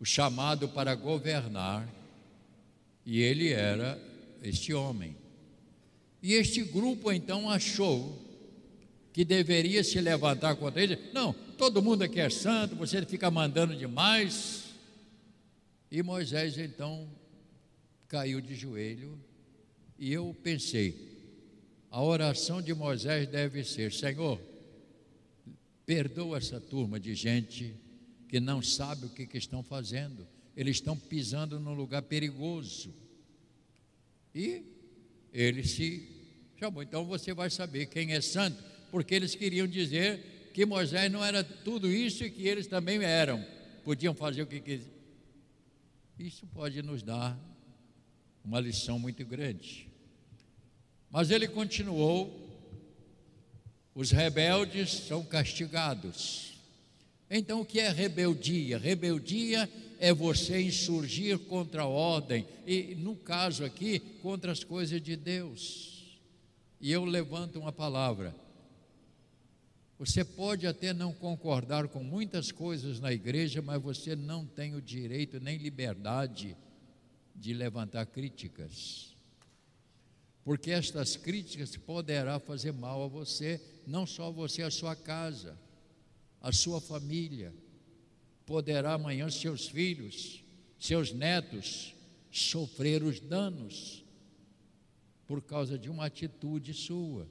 o 0.00 0.04
chamado 0.04 0.68
para 0.68 0.94
governar, 0.94 1.88
e 3.04 3.20
ele 3.20 3.50
era 3.50 4.00
este 4.42 4.72
homem. 4.72 5.16
E 6.22 6.34
este 6.34 6.62
grupo 6.62 7.12
então 7.12 7.48
achou 7.48 8.18
que 9.12 9.24
deveria 9.24 9.82
se 9.82 10.00
levantar 10.00 10.56
contra 10.56 10.82
ele. 10.82 10.98
Não, 11.12 11.34
todo 11.60 11.82
mundo 11.82 12.00
aqui 12.02 12.18
é 12.18 12.30
santo, 12.30 12.74
você 12.74 13.04
fica 13.04 13.30
mandando 13.30 13.76
demais. 13.76 14.70
E 15.90 16.02
Moisés 16.02 16.56
então 16.56 17.06
caiu 18.08 18.40
de 18.40 18.54
joelho 18.54 19.20
e 19.98 20.10
eu 20.10 20.34
pensei, 20.42 20.96
a 21.90 22.02
oração 22.02 22.62
de 22.62 22.72
Moisés 22.72 23.28
deve 23.28 23.62
ser: 23.62 23.92
Senhor, 23.92 24.40
perdoa 25.84 26.38
essa 26.38 26.58
turma 26.58 26.98
de 26.98 27.14
gente 27.14 27.76
que 28.26 28.40
não 28.40 28.62
sabe 28.62 29.04
o 29.04 29.10
que, 29.10 29.26
que 29.26 29.36
estão 29.36 29.62
fazendo, 29.62 30.26
eles 30.56 30.78
estão 30.78 30.96
pisando 30.96 31.60
num 31.60 31.74
lugar 31.74 32.00
perigoso. 32.00 32.90
E 34.34 34.62
ele 35.30 35.62
se 35.62 36.08
chamou. 36.58 36.82
Então 36.82 37.04
você 37.04 37.34
vai 37.34 37.50
saber 37.50 37.84
quem 37.84 38.14
é 38.14 38.22
santo, 38.22 38.64
porque 38.90 39.14
eles 39.14 39.34
queriam 39.34 39.66
dizer 39.66 40.39
que 40.52 40.66
Moisés 40.66 41.10
não 41.10 41.24
era 41.24 41.42
tudo 41.42 41.90
isso 41.90 42.24
e 42.24 42.30
que 42.30 42.46
eles 42.46 42.66
também 42.66 43.02
eram, 43.02 43.44
podiam 43.84 44.14
fazer 44.14 44.42
o 44.42 44.46
que 44.46 44.60
quisiam. 44.60 45.00
Isso 46.18 46.46
pode 46.48 46.82
nos 46.82 47.02
dar 47.02 47.38
uma 48.44 48.60
lição 48.60 48.98
muito 48.98 49.24
grande. 49.24 49.88
Mas 51.10 51.30
ele 51.30 51.48
continuou: 51.48 52.48
os 53.94 54.10
rebeldes 54.10 54.90
são 54.90 55.24
castigados. 55.24 56.54
Então, 57.30 57.60
o 57.60 57.64
que 57.64 57.78
é 57.78 57.88
rebeldia? 57.90 58.76
Rebeldia 58.76 59.70
é 59.98 60.12
você 60.12 60.60
insurgir 60.60 61.38
contra 61.38 61.82
a 61.82 61.86
ordem, 61.86 62.46
e 62.66 62.94
no 62.96 63.14
caso 63.14 63.64
aqui, 63.64 64.00
contra 64.22 64.50
as 64.50 64.64
coisas 64.64 65.00
de 65.00 65.14
Deus. 65.14 66.18
E 66.80 66.90
eu 66.90 67.04
levanto 67.04 67.58
uma 67.58 67.70
palavra. 67.70 68.34
Você 70.00 70.24
pode 70.24 70.66
até 70.66 70.94
não 70.94 71.12
concordar 71.12 71.86
com 71.86 72.02
muitas 72.02 72.50
coisas 72.50 73.00
na 73.00 73.12
igreja, 73.12 73.60
mas 73.60 73.82
você 73.82 74.16
não 74.16 74.46
tem 74.46 74.74
o 74.74 74.80
direito 74.80 75.38
nem 75.38 75.58
liberdade 75.58 76.56
de 77.36 77.52
levantar 77.52 78.06
críticas. 78.06 79.14
Porque 80.42 80.70
estas 80.70 81.18
críticas 81.18 81.76
poderá 81.76 82.40
fazer 82.40 82.72
mal 82.72 83.02
a 83.02 83.08
você, 83.08 83.60
não 83.86 84.06
só 84.06 84.28
a 84.28 84.30
você, 84.30 84.62
a 84.62 84.70
sua 84.70 84.96
casa, 84.96 85.54
a 86.40 86.50
sua 86.50 86.80
família. 86.80 87.52
Poderá 88.46 88.94
amanhã 88.94 89.28
seus 89.28 89.68
filhos, 89.68 90.42
seus 90.78 91.12
netos 91.12 91.94
sofrer 92.30 93.02
os 93.02 93.20
danos 93.20 94.02
por 95.26 95.42
causa 95.42 95.78
de 95.78 95.90
uma 95.90 96.06
atitude 96.06 96.72
sua. 96.72 97.28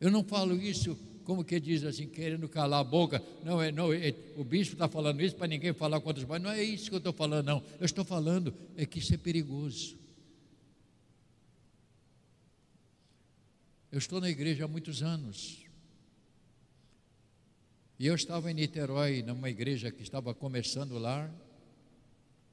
Eu 0.00 0.10
não 0.10 0.22
falo 0.22 0.54
isso 0.60 0.96
como 1.26 1.44
que 1.44 1.58
diz 1.58 1.82
assim, 1.82 2.06
querendo 2.06 2.48
calar 2.48 2.80
a 2.80 2.84
boca. 2.84 3.20
Não, 3.42 3.60
é, 3.60 3.72
não 3.72 3.92
é, 3.92 4.14
o 4.36 4.44
bispo 4.44 4.74
está 4.74 4.88
falando 4.88 5.20
isso 5.20 5.34
para 5.34 5.48
ninguém 5.48 5.72
falar 5.72 6.00
contra 6.00 6.22
os 6.22 6.28
pais. 6.28 6.40
Não 6.40 6.50
é 6.50 6.62
isso 6.62 6.88
que 6.88 6.94
eu 6.94 6.98
estou 6.98 7.12
falando, 7.12 7.46
não. 7.46 7.62
Eu 7.80 7.84
estou 7.84 8.04
falando 8.04 8.54
é 8.76 8.86
que 8.86 9.00
isso 9.00 9.12
é 9.12 9.16
perigoso. 9.16 9.96
Eu 13.90 13.98
estou 13.98 14.20
na 14.20 14.30
igreja 14.30 14.66
há 14.66 14.68
muitos 14.68 15.02
anos. 15.02 15.64
E 17.98 18.06
eu 18.06 18.14
estava 18.14 18.48
em 18.50 18.54
Niterói, 18.54 19.22
numa 19.22 19.50
igreja 19.50 19.90
que 19.90 20.02
estava 20.02 20.32
começando 20.32 20.96
lá. 20.96 21.28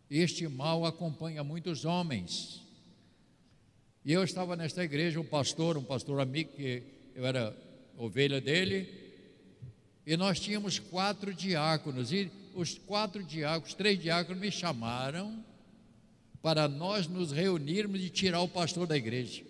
Este 0.09 0.47
mal 0.47 0.83
acompanha 0.85 1.43
muitos 1.43 1.85
homens. 1.85 2.61
E 4.03 4.11
eu 4.13 4.23
estava 4.23 4.55
nesta 4.55 4.83
igreja, 4.83 5.19
um 5.19 5.25
pastor, 5.25 5.77
um 5.77 5.83
pastor 5.83 6.19
amigo, 6.19 6.53
que 6.55 6.81
eu 7.15 7.25
era 7.25 7.55
ovelha 7.97 8.41
dele, 8.41 9.01
e 10.05 10.17
nós 10.17 10.39
tínhamos 10.39 10.79
quatro 10.79 11.33
diáconos, 11.33 12.11
e 12.11 12.31
os 12.53 12.77
quatro 12.77 13.23
diáconos, 13.23 13.73
três 13.73 13.99
diáconos 13.99 14.41
me 14.41 14.51
chamaram 14.51 15.43
para 16.41 16.67
nós 16.67 17.07
nos 17.07 17.31
reunirmos 17.31 18.01
e 18.01 18.09
tirar 18.09 18.41
o 18.41 18.47
pastor 18.47 18.85
da 18.85 18.97
igreja. 18.97 19.43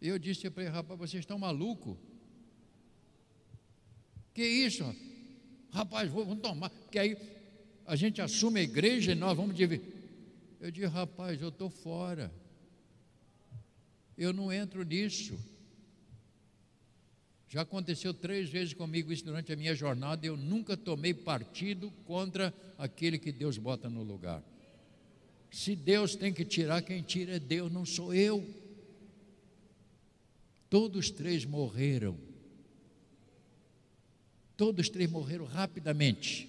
E 0.00 0.08
eu 0.08 0.18
disse 0.18 0.50
para 0.50 0.64
ele, 0.64 0.72
rapaz, 0.72 0.98
vocês 0.98 1.20
estão 1.20 1.38
malucos? 1.38 1.96
Que 4.34 4.44
isso? 4.44 4.84
Rapaz, 5.70 6.10
vamos 6.10 6.40
tomar, 6.40 6.70
porque 6.70 6.98
aí 6.98 7.16
a 7.86 7.96
gente 7.96 8.20
assume 8.20 8.60
a 8.60 8.62
igreja 8.62 9.12
e 9.12 9.14
nós 9.14 9.36
vamos 9.36 9.54
dividir. 9.54 9.86
Eu 10.60 10.70
disse, 10.70 10.86
rapaz, 10.86 11.40
eu 11.40 11.48
estou 11.48 11.70
fora. 11.70 12.32
Eu 14.16 14.32
não 14.32 14.52
entro 14.52 14.82
nisso. 14.82 15.38
Já 17.48 17.62
aconteceu 17.62 18.12
três 18.12 18.48
vezes 18.48 18.74
comigo 18.74 19.12
isso 19.12 19.24
durante 19.24 19.52
a 19.52 19.56
minha 19.56 19.74
jornada. 19.74 20.26
Eu 20.26 20.36
nunca 20.36 20.76
tomei 20.76 21.14
partido 21.14 21.90
contra 22.04 22.52
aquele 22.76 23.18
que 23.18 23.30
Deus 23.30 23.56
bota 23.56 23.88
no 23.88 24.02
lugar. 24.02 24.42
Se 25.50 25.76
Deus 25.76 26.16
tem 26.16 26.32
que 26.32 26.44
tirar, 26.44 26.82
quem 26.82 27.02
tira 27.02 27.36
é 27.36 27.38
Deus, 27.38 27.72
não 27.72 27.86
sou 27.86 28.12
eu. 28.12 28.44
Todos 30.68 31.10
três 31.10 31.44
morreram. 31.44 32.18
Todos 34.56 34.88
três 34.88 35.08
morreram 35.10 35.44
rapidamente. 35.44 36.48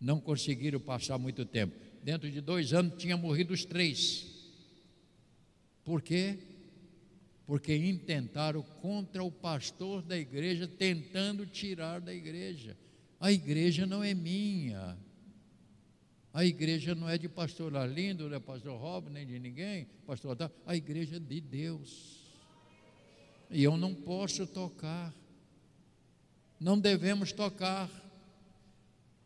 Não 0.00 0.20
conseguiram 0.20 0.80
passar 0.80 1.18
muito 1.18 1.44
tempo. 1.44 1.74
Dentro 2.02 2.30
de 2.30 2.40
dois 2.40 2.72
anos 2.72 3.00
tinha 3.00 3.16
morrido 3.16 3.54
os 3.54 3.64
três. 3.64 4.39
Por 5.90 6.02
quê? 6.02 6.38
Porque 7.44 7.74
intentaram 7.74 8.62
contra 8.80 9.24
o 9.24 9.32
pastor 9.32 10.02
da 10.02 10.16
igreja, 10.16 10.68
tentando 10.68 11.44
tirar 11.44 12.00
da 12.00 12.14
igreja. 12.14 12.76
A 13.18 13.32
igreja 13.32 13.84
não 13.86 14.00
é 14.00 14.14
minha. 14.14 14.96
A 16.32 16.44
igreja 16.44 16.94
não 16.94 17.08
é 17.08 17.18
de 17.18 17.28
pastor 17.28 17.76
Arlindo, 17.76 18.28
não 18.28 18.36
é 18.36 18.38
pastor 18.38 18.78
Rob, 18.78 19.10
nem 19.10 19.26
de 19.26 19.40
ninguém, 19.40 19.88
pastor 20.06 20.30
Otávio. 20.30 20.54
A 20.64 20.76
igreja 20.76 21.16
é 21.16 21.18
de 21.18 21.40
Deus. 21.40 22.20
E 23.50 23.64
eu 23.64 23.76
não 23.76 23.92
posso 23.92 24.46
tocar. 24.46 25.12
Não 26.60 26.78
devemos 26.78 27.32
tocar. 27.32 27.90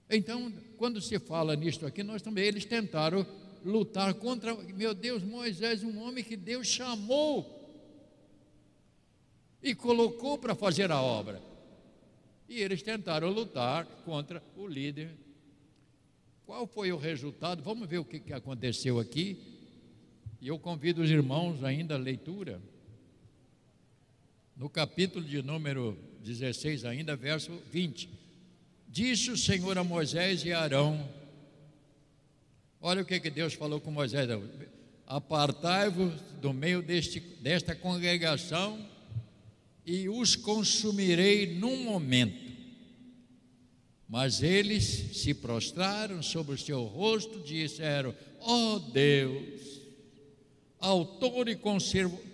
Então, 0.08 0.50
quando 0.78 0.98
se 1.02 1.18
fala 1.18 1.54
nisto 1.54 1.84
aqui, 1.84 2.02
nós 2.02 2.22
também, 2.22 2.46
eles 2.46 2.64
tentaram 2.64 3.26
lutar 3.64 4.12
contra, 4.14 4.54
meu 4.54 4.94
Deus, 4.94 5.22
Moisés, 5.22 5.82
um 5.82 6.02
homem 6.02 6.22
que 6.22 6.36
Deus 6.36 6.66
chamou 6.66 7.62
e 9.62 9.74
colocou 9.74 10.36
para 10.36 10.54
fazer 10.54 10.90
a 10.92 11.00
obra. 11.00 11.40
E 12.46 12.60
eles 12.60 12.82
tentaram 12.82 13.30
lutar 13.30 13.86
contra 14.04 14.42
o 14.54 14.66
líder. 14.66 15.10
Qual 16.44 16.66
foi 16.66 16.92
o 16.92 16.98
resultado? 16.98 17.62
Vamos 17.62 17.88
ver 17.88 17.98
o 17.98 18.04
que, 18.04 18.32
aconteceu 18.34 19.00
aqui. 19.00 19.38
E 20.42 20.48
eu 20.48 20.58
convido 20.58 21.00
os 21.00 21.10
irmãos 21.10 21.64
ainda 21.64 21.94
à 21.94 21.98
leitura. 21.98 22.60
No 24.54 24.68
capítulo 24.68 25.24
de 25.24 25.40
número 25.40 25.98
16, 26.20 26.84
ainda, 26.84 27.16
verso 27.16 27.50
20. 27.72 28.10
Disse 28.86 29.30
o 29.30 29.36
Senhor 29.38 29.78
a 29.78 29.82
Moisés 29.82 30.44
e 30.44 30.52
a 30.52 30.60
Arão: 30.60 31.08
Olha 32.86 33.00
o 33.00 33.04
que, 33.06 33.18
que 33.18 33.30
Deus 33.30 33.54
falou 33.54 33.80
com 33.80 33.90
Moisés: 33.90 34.28
apartai-vos 35.06 36.12
do 36.42 36.52
meio 36.52 36.82
deste, 36.82 37.18
desta 37.18 37.74
congregação 37.74 38.78
e 39.86 40.06
os 40.06 40.36
consumirei 40.36 41.54
num 41.54 41.82
momento. 41.82 42.52
Mas 44.06 44.42
eles 44.42 44.84
se 45.14 45.32
prostraram 45.32 46.22
sobre 46.22 46.56
o 46.56 46.58
seu 46.58 46.84
rosto 46.84 47.38
e 47.38 47.62
disseram: 47.62 48.14
Ó 48.38 48.74
oh 48.74 48.78
Deus, 48.78 49.80
autor 50.78 51.48
e 51.48 51.56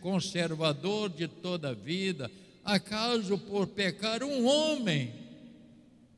conservador 0.01 1.11
de 1.11 1.29
toda 1.29 1.69
a 1.69 1.75
vida, 1.75 2.29
acaso 2.65 3.39
por 3.39 3.69
pecar 3.69 4.25
um 4.25 4.45
homem 4.45 5.15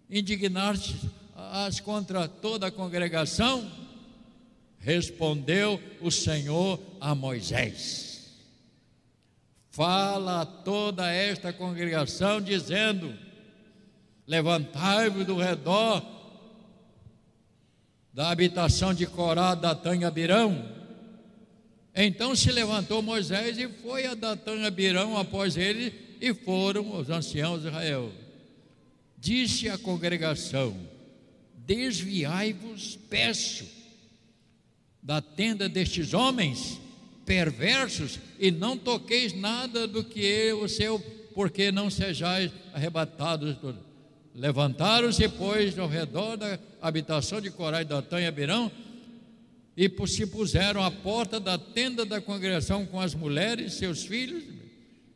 indignar-te 0.08 0.96
as 1.36 1.80
contra 1.80 2.26
toda 2.26 2.68
a 2.68 2.70
congregação? 2.70 3.81
Respondeu 4.82 5.80
o 6.00 6.10
Senhor 6.10 6.78
a 7.00 7.14
Moisés: 7.14 8.32
Fala 9.70 10.42
a 10.42 10.46
toda 10.46 11.08
esta 11.10 11.52
congregação, 11.52 12.40
dizendo: 12.40 13.16
Levantai-vos 14.26 15.24
do 15.24 15.36
redor 15.36 16.04
da 18.12 18.30
habitação 18.30 18.92
de 18.92 19.06
Corá, 19.06 19.54
Datã 19.54 19.96
e 19.96 20.04
Abirão. 20.04 20.68
Então 21.94 22.34
se 22.34 22.50
levantou 22.50 23.00
Moisés 23.02 23.58
e 23.58 23.68
foi 23.68 24.06
a 24.06 24.14
Datã 24.14 24.56
e 24.56 24.66
Abirão 24.66 25.16
após 25.16 25.56
ele, 25.56 25.94
e 26.20 26.34
foram 26.34 26.98
os 26.98 27.08
anciãos 27.08 27.62
de 27.62 27.68
Israel. 27.68 28.10
Disse 29.16 29.68
a 29.68 29.78
congregação: 29.78 30.76
Desviai-vos, 31.54 32.98
peço, 33.08 33.81
da 35.02 35.20
tenda 35.20 35.68
destes 35.68 36.14
homens 36.14 36.80
perversos, 37.24 38.18
e 38.38 38.50
não 38.50 38.76
toqueis 38.76 39.32
nada 39.32 39.86
do 39.86 40.04
que 40.04 40.26
é 40.26 40.54
o 40.54 40.68
seu, 40.68 40.98
porque 41.34 41.72
não 41.72 41.90
sejais 41.90 42.50
arrebatados. 42.72 43.56
Levantaram-se, 44.34 45.28
pois, 45.28 45.78
ao 45.78 45.88
redor 45.88 46.36
da 46.36 46.58
habitação 46.80 47.40
de 47.40 47.50
Corá 47.50 47.82
e 47.82 47.84
Datã 47.84 48.20
e 48.20 48.26
Abirão, 48.26 48.70
e 49.76 49.90
se 50.06 50.26
puseram 50.26 50.82
à 50.82 50.90
porta 50.90 51.40
da 51.40 51.56
tenda 51.56 52.04
da 52.04 52.20
congregação 52.20 52.84
com 52.84 53.00
as 53.00 53.14
mulheres 53.14 53.72
e 53.72 53.76
seus 53.76 54.04
filhos. 54.04 54.44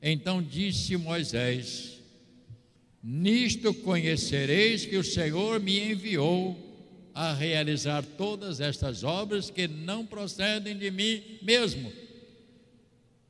Então 0.01 0.43
disse 0.43 0.97
Moisés: 0.97 2.01
Nisto 3.03 3.75
conhecereis 3.75 4.87
que 4.87 4.97
o 4.97 5.05
Senhor 5.05 5.61
me 5.61 5.93
enviou 5.93 6.66
a 7.17 7.33
realizar 7.33 8.05
todas 8.05 8.61
estas 8.61 9.03
obras 9.03 9.49
que 9.49 9.67
não 9.67 10.05
procedem 10.05 10.77
de 10.77 10.91
mim 10.91 11.23
mesmo. 11.41 11.91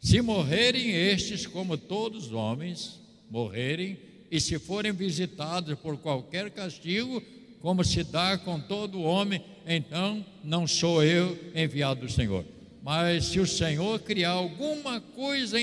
Se 0.00 0.20
morrerem 0.20 0.90
estes, 0.90 1.46
como 1.46 1.78
todos 1.78 2.26
os 2.26 2.32
homens, 2.32 2.98
morrerem, 3.30 3.96
e 4.28 4.40
se 4.40 4.58
forem 4.58 4.90
visitados 4.90 5.78
por 5.78 5.96
qualquer 5.98 6.50
castigo, 6.50 7.22
como 7.60 7.84
se 7.84 8.02
dá 8.02 8.36
com 8.36 8.58
todo 8.58 9.00
homem, 9.02 9.40
então 9.64 10.26
não 10.42 10.66
sou 10.66 11.04
eu 11.04 11.38
enviado 11.54 12.00
do 12.00 12.12
Senhor. 12.12 12.44
Mas 12.82 13.26
se 13.26 13.38
o 13.38 13.46
Senhor 13.46 14.00
criar 14.00 14.30
alguma 14.30 15.00
coisa 15.00 15.60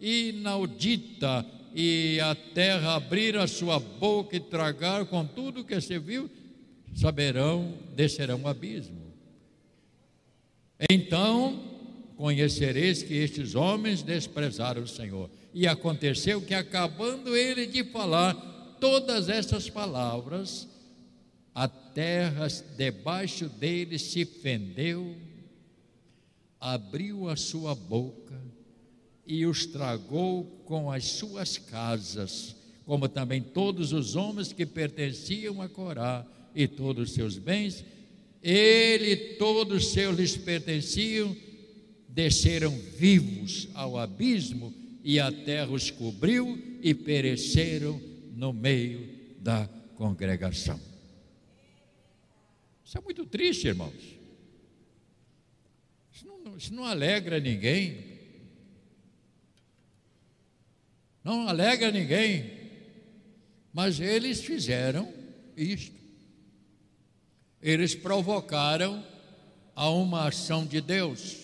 inaudita 0.00 1.44
e 1.74 2.20
a 2.20 2.36
terra 2.36 2.94
abrir 2.94 3.36
a 3.36 3.48
sua 3.48 3.80
boca 3.80 4.36
e 4.36 4.40
tragar 4.40 5.04
com 5.06 5.26
tudo 5.26 5.64
que 5.64 5.80
se 5.80 5.98
viu, 5.98 6.30
saberão, 6.94 7.74
descerão 7.94 8.42
o 8.42 8.48
abismo. 8.48 9.02
Então 10.90 11.74
conhecereis 12.16 13.02
que 13.02 13.14
estes 13.14 13.54
homens 13.54 14.02
desprezaram 14.02 14.82
o 14.82 14.88
Senhor. 14.88 15.28
E 15.52 15.66
aconteceu 15.66 16.40
que, 16.40 16.54
acabando 16.54 17.36
ele 17.36 17.66
de 17.66 17.84
falar 17.84 18.34
todas 18.80 19.28
essas 19.28 19.68
palavras, 19.68 20.68
a 21.54 21.68
terra 21.68 22.46
debaixo 22.76 23.48
dele 23.48 23.98
se 23.98 24.24
fendeu, 24.24 25.16
abriu 26.60 27.28
a 27.28 27.36
sua 27.36 27.74
boca 27.74 28.40
e 29.26 29.46
os 29.46 29.66
tragou 29.66 30.44
com 30.64 30.90
as 30.90 31.04
suas 31.04 31.56
casas, 31.56 32.56
como 32.84 33.08
também 33.08 33.40
todos 33.40 33.92
os 33.92 34.16
homens 34.16 34.52
que 34.52 34.66
pertenciam 34.66 35.62
a 35.62 35.68
Corá 35.68 36.26
e 36.54 36.68
todos 36.68 37.10
os 37.10 37.14
seus 37.14 37.36
bens, 37.36 37.84
ele 38.42 39.12
e 39.12 39.16
todos 39.36 39.84
os 39.84 39.92
seus 39.92 40.16
lhes 40.16 40.36
pertenciam, 40.36 41.34
desceram 42.08 42.70
vivos 42.96 43.68
ao 43.74 43.98
abismo 43.98 44.72
e 45.02 45.18
a 45.18 45.32
terra 45.32 45.70
os 45.70 45.90
cobriu 45.90 46.78
e 46.82 46.94
pereceram 46.94 48.00
no 48.34 48.52
meio 48.52 49.08
da 49.38 49.68
congregação. 49.96 50.80
Isso 52.84 52.98
é 52.98 53.00
muito 53.00 53.24
triste, 53.24 53.66
irmãos. 53.66 54.14
Isso 56.12 56.26
não, 56.26 56.56
isso 56.56 56.74
não 56.74 56.84
alegra 56.84 57.40
ninguém. 57.40 58.14
Não 61.24 61.48
alegra 61.48 61.90
ninguém. 61.90 62.50
Mas 63.72 63.98
eles 63.98 64.44
fizeram 64.44 65.12
isto. 65.56 66.03
Eles 67.64 67.94
provocaram 67.94 69.02
a 69.74 69.88
uma 69.88 70.28
ação 70.28 70.66
de 70.66 70.82
Deus. 70.82 71.38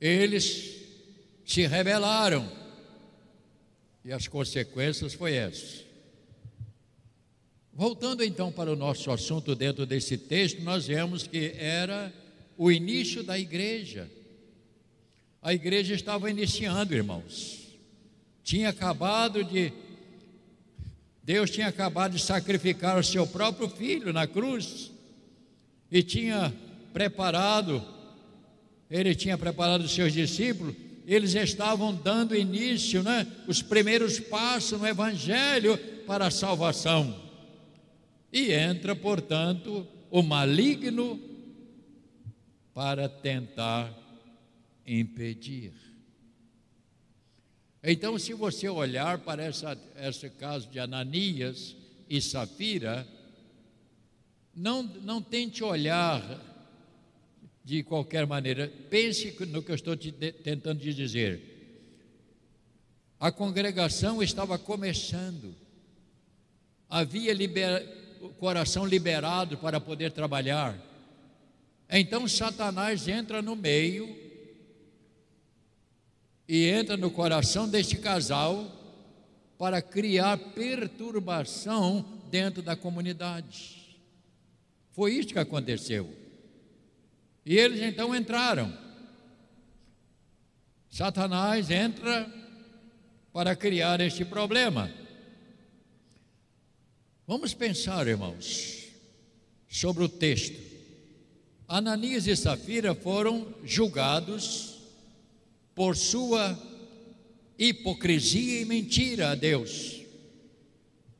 Eles 0.00 0.76
se 1.44 1.66
rebelaram. 1.66 2.48
E 4.04 4.12
as 4.12 4.28
consequências 4.28 5.14
foi 5.14 5.34
essa. 5.34 5.82
Voltando 7.72 8.22
então 8.22 8.52
para 8.52 8.70
o 8.72 8.76
nosso 8.76 9.10
assunto 9.10 9.56
dentro 9.56 9.84
desse 9.84 10.16
texto, 10.16 10.62
nós 10.62 10.86
vemos 10.86 11.26
que 11.26 11.54
era 11.56 12.12
o 12.56 12.70
início 12.70 13.24
da 13.24 13.36
igreja. 13.36 14.08
A 15.42 15.52
igreja 15.52 15.92
estava 15.92 16.30
iniciando, 16.30 16.94
irmãos. 16.94 17.66
Tinha 18.44 18.68
acabado 18.68 19.42
de. 19.42 19.72
Deus 21.24 21.50
tinha 21.50 21.68
acabado 21.68 22.12
de 22.12 22.22
sacrificar 22.22 22.98
o 22.98 23.04
seu 23.04 23.26
próprio 23.26 23.68
filho 23.68 24.12
na 24.12 24.26
cruz 24.26 24.90
e 25.90 26.02
tinha 26.02 26.52
preparado, 26.92 27.82
ele 28.90 29.14
tinha 29.14 29.38
preparado 29.38 29.82
os 29.82 29.94
seus 29.94 30.12
discípulos, 30.12 30.74
eles 31.06 31.34
estavam 31.34 31.94
dando 31.94 32.36
início, 32.36 33.02
né, 33.02 33.26
os 33.46 33.62
primeiros 33.62 34.18
passos 34.18 34.80
no 34.80 34.86
Evangelho 34.86 35.76
para 36.06 36.26
a 36.26 36.30
salvação. 36.30 37.20
E 38.32 38.52
entra, 38.52 38.96
portanto, 38.96 39.86
o 40.10 40.22
maligno 40.22 41.20
para 42.74 43.08
tentar 43.08 43.92
impedir. 44.86 45.91
Então, 47.82 48.16
se 48.16 48.32
você 48.32 48.68
olhar 48.68 49.18
para 49.18 49.42
essa, 49.42 49.76
esse 49.96 50.30
caso 50.30 50.68
de 50.68 50.78
Ananias 50.78 51.74
e 52.08 52.20
Safira, 52.20 53.06
não, 54.54 54.82
não 54.82 55.20
tente 55.20 55.64
olhar 55.64 56.22
de 57.64 57.82
qualquer 57.82 58.24
maneira, 58.26 58.72
pense 58.88 59.34
no 59.46 59.62
que 59.62 59.72
eu 59.72 59.74
estou 59.74 59.96
te 59.96 60.12
tentando 60.12 60.80
te 60.80 60.94
dizer. 60.94 61.52
A 63.18 63.32
congregação 63.32 64.22
estava 64.22 64.58
começando, 64.58 65.54
havia 66.88 67.32
liber, 67.32 67.86
o 68.20 68.28
coração 68.30 68.84
liberado 68.84 69.58
para 69.58 69.80
poder 69.80 70.12
trabalhar. 70.12 70.76
Então 71.88 72.26
Satanás 72.28 73.06
entra 73.08 73.42
no 73.42 73.56
meio 73.56 74.21
e 76.48 76.66
entra 76.66 76.96
no 76.96 77.10
coração 77.10 77.68
deste 77.68 77.96
casal 77.96 78.70
para 79.58 79.80
criar 79.80 80.36
perturbação 80.36 82.04
dentro 82.30 82.62
da 82.62 82.74
comunidade. 82.74 83.96
Foi 84.90 85.14
isso 85.14 85.28
que 85.28 85.38
aconteceu. 85.38 86.12
E 87.44 87.56
eles 87.56 87.80
então 87.80 88.14
entraram. 88.14 88.76
Satanás 90.90 91.70
entra 91.70 92.30
para 93.32 93.56
criar 93.56 94.00
este 94.00 94.24
problema. 94.24 94.90
Vamos 97.26 97.54
pensar, 97.54 98.06
irmãos, 98.06 98.88
sobre 99.68 100.04
o 100.04 100.08
texto. 100.08 100.60
Ananias 101.66 102.26
e 102.26 102.36
Safira 102.36 102.94
foram 102.94 103.54
julgados 103.64 104.71
por 105.74 105.96
sua 105.96 106.58
hipocrisia 107.58 108.62
e 108.62 108.64
mentira 108.64 109.30
a 109.30 109.34
Deus, 109.34 110.02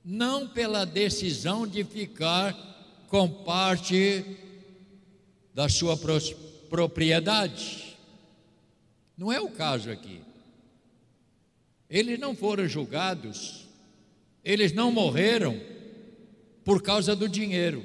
não 0.04 0.48
pela 0.48 0.84
decisão 0.84 1.66
de 1.66 1.84
ficar 1.84 2.56
com 3.08 3.28
parte 3.28 4.24
da 5.54 5.68
sua 5.68 5.98
propriedade. 6.68 7.96
Não 9.16 9.30
é 9.30 9.40
o 9.40 9.50
caso 9.50 9.90
aqui. 9.90 10.20
Eles 11.88 12.18
não 12.18 12.34
foram 12.34 12.66
julgados, 12.66 13.68
eles 14.42 14.72
não 14.72 14.90
morreram 14.90 15.60
por 16.64 16.82
causa 16.82 17.14
do 17.14 17.28
dinheiro. 17.28 17.84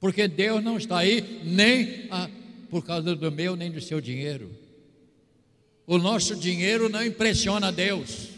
Porque 0.00 0.26
Deus 0.26 0.62
não 0.62 0.76
está 0.76 0.98
aí 0.98 1.42
nem 1.44 2.06
a, 2.10 2.28
por 2.70 2.84
causa 2.84 3.14
do 3.14 3.30
meu 3.30 3.56
nem 3.56 3.70
do 3.70 3.80
seu 3.80 4.00
dinheiro. 4.00 4.50
O 5.86 5.98
nosso 5.98 6.34
dinheiro 6.34 6.88
não 6.88 7.04
impressiona 7.04 7.70
Deus. 7.70 8.30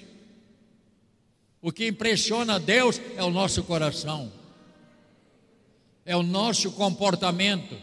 O 1.63 1.73
que 1.73 1.89
impressiona 1.89 2.61
Deus 2.61 3.01
é 3.17 3.23
o 3.23 3.31
nosso 3.31 3.65
coração, 3.65 4.31
é 6.05 6.15
o 6.15 6.23
nosso 6.23 6.71
comportamento, 6.73 7.77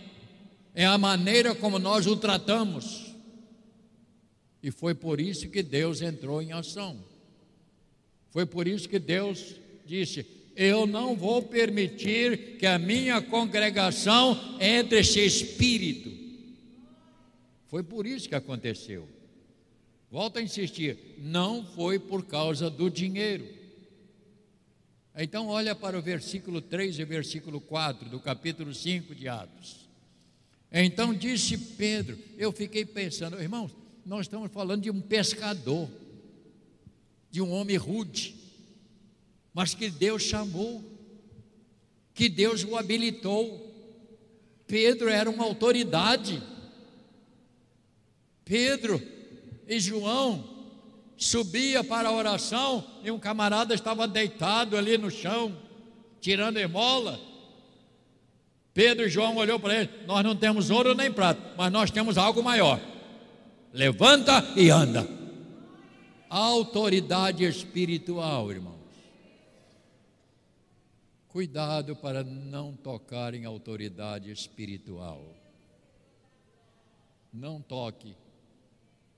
é 0.73 0.85
a 0.85 0.97
maneira 0.97 1.53
como 1.53 1.79
nós 1.79 2.05
o 2.07 2.15
tratamos. 2.15 3.13
E 4.63 4.71
foi 4.71 4.95
por 4.95 5.19
isso 5.19 5.49
que 5.49 5.61
Deus 5.61 6.01
entrou 6.01 6.41
em 6.41 6.53
ação. 6.53 6.97
Foi 8.29 8.45
por 8.45 8.67
isso 8.67 8.87
que 8.87 8.99
Deus 8.99 9.55
disse: 9.85 10.25
Eu 10.55 10.87
não 10.87 11.15
vou 11.15 11.41
permitir 11.41 12.57
que 12.57 12.65
a 12.65 12.79
minha 12.79 13.21
congregação 13.21 14.57
entre 14.59 14.99
esse 14.99 15.19
espírito. 15.19 16.11
Foi 17.67 17.83
por 17.83 18.05
isso 18.05 18.29
que 18.29 18.35
aconteceu. 18.35 19.14
Volto 20.09 20.37
a 20.37 20.41
insistir: 20.41 20.97
não 21.17 21.65
foi 21.65 21.99
por 21.99 22.25
causa 22.25 22.69
do 22.69 22.89
dinheiro. 22.89 23.47
Então, 25.17 25.47
olha 25.47 25.73
para 25.73 25.97
o 25.97 26.01
versículo 26.01 26.61
3 26.61 26.99
e 26.99 27.05
versículo 27.05 27.61
4 27.61 28.09
do 28.09 28.19
capítulo 28.19 28.73
5 28.73 29.15
de 29.15 29.29
Atos. 29.29 29.85
Então 30.77 31.13
disse 31.13 31.57
Pedro, 31.57 32.19
eu 32.37 32.51
fiquei 32.51 32.83
pensando, 32.83 33.41
irmãos, 33.41 33.71
nós 34.05 34.25
estamos 34.25 34.51
falando 34.51 34.81
de 34.81 34.91
um 34.91 34.99
pescador, 34.99 35.89
de 37.31 37.41
um 37.41 37.49
homem 37.51 37.77
rude, 37.77 38.35
mas 39.53 39.73
que 39.73 39.89
Deus 39.89 40.23
chamou, 40.23 40.83
que 42.13 42.27
Deus 42.27 42.65
o 42.65 42.75
habilitou. 42.75 43.73
Pedro 44.67 45.07
era 45.07 45.29
uma 45.29 45.45
autoridade. 45.45 46.43
Pedro 48.43 49.01
e 49.67 49.79
João 49.79 50.43
subia 51.17 51.83
para 51.83 52.09
a 52.09 52.11
oração 52.11 52.83
e 53.03 53.09
um 53.09 53.19
camarada 53.19 53.73
estava 53.73 54.07
deitado 54.07 54.77
ali 54.77 54.97
no 54.97 55.09
chão, 55.09 55.55
tirando 56.19 56.57
esmola. 56.57 57.19
Pedro 58.73 59.05
e 59.05 59.09
João 59.09 59.37
olhou 59.37 59.59
para 59.59 59.75
ele: 59.75 59.89
Nós 60.05 60.23
não 60.23 60.35
temos 60.35 60.69
ouro 60.69 60.93
nem 60.93 61.11
prata, 61.11 61.53
mas 61.57 61.71
nós 61.71 61.89
temos 61.89 62.17
algo 62.17 62.43
maior. 62.43 62.79
Levanta 63.73 64.43
e 64.55 64.69
anda. 64.69 65.07
Autoridade 66.29 67.43
espiritual, 67.45 68.51
irmãos. 68.51 68.75
Cuidado 71.29 71.95
para 71.95 72.23
não 72.23 72.73
tocar 72.73 73.33
em 73.33 73.45
autoridade 73.45 74.31
espiritual. 74.31 75.35
Não 77.33 77.61
toque. 77.61 78.15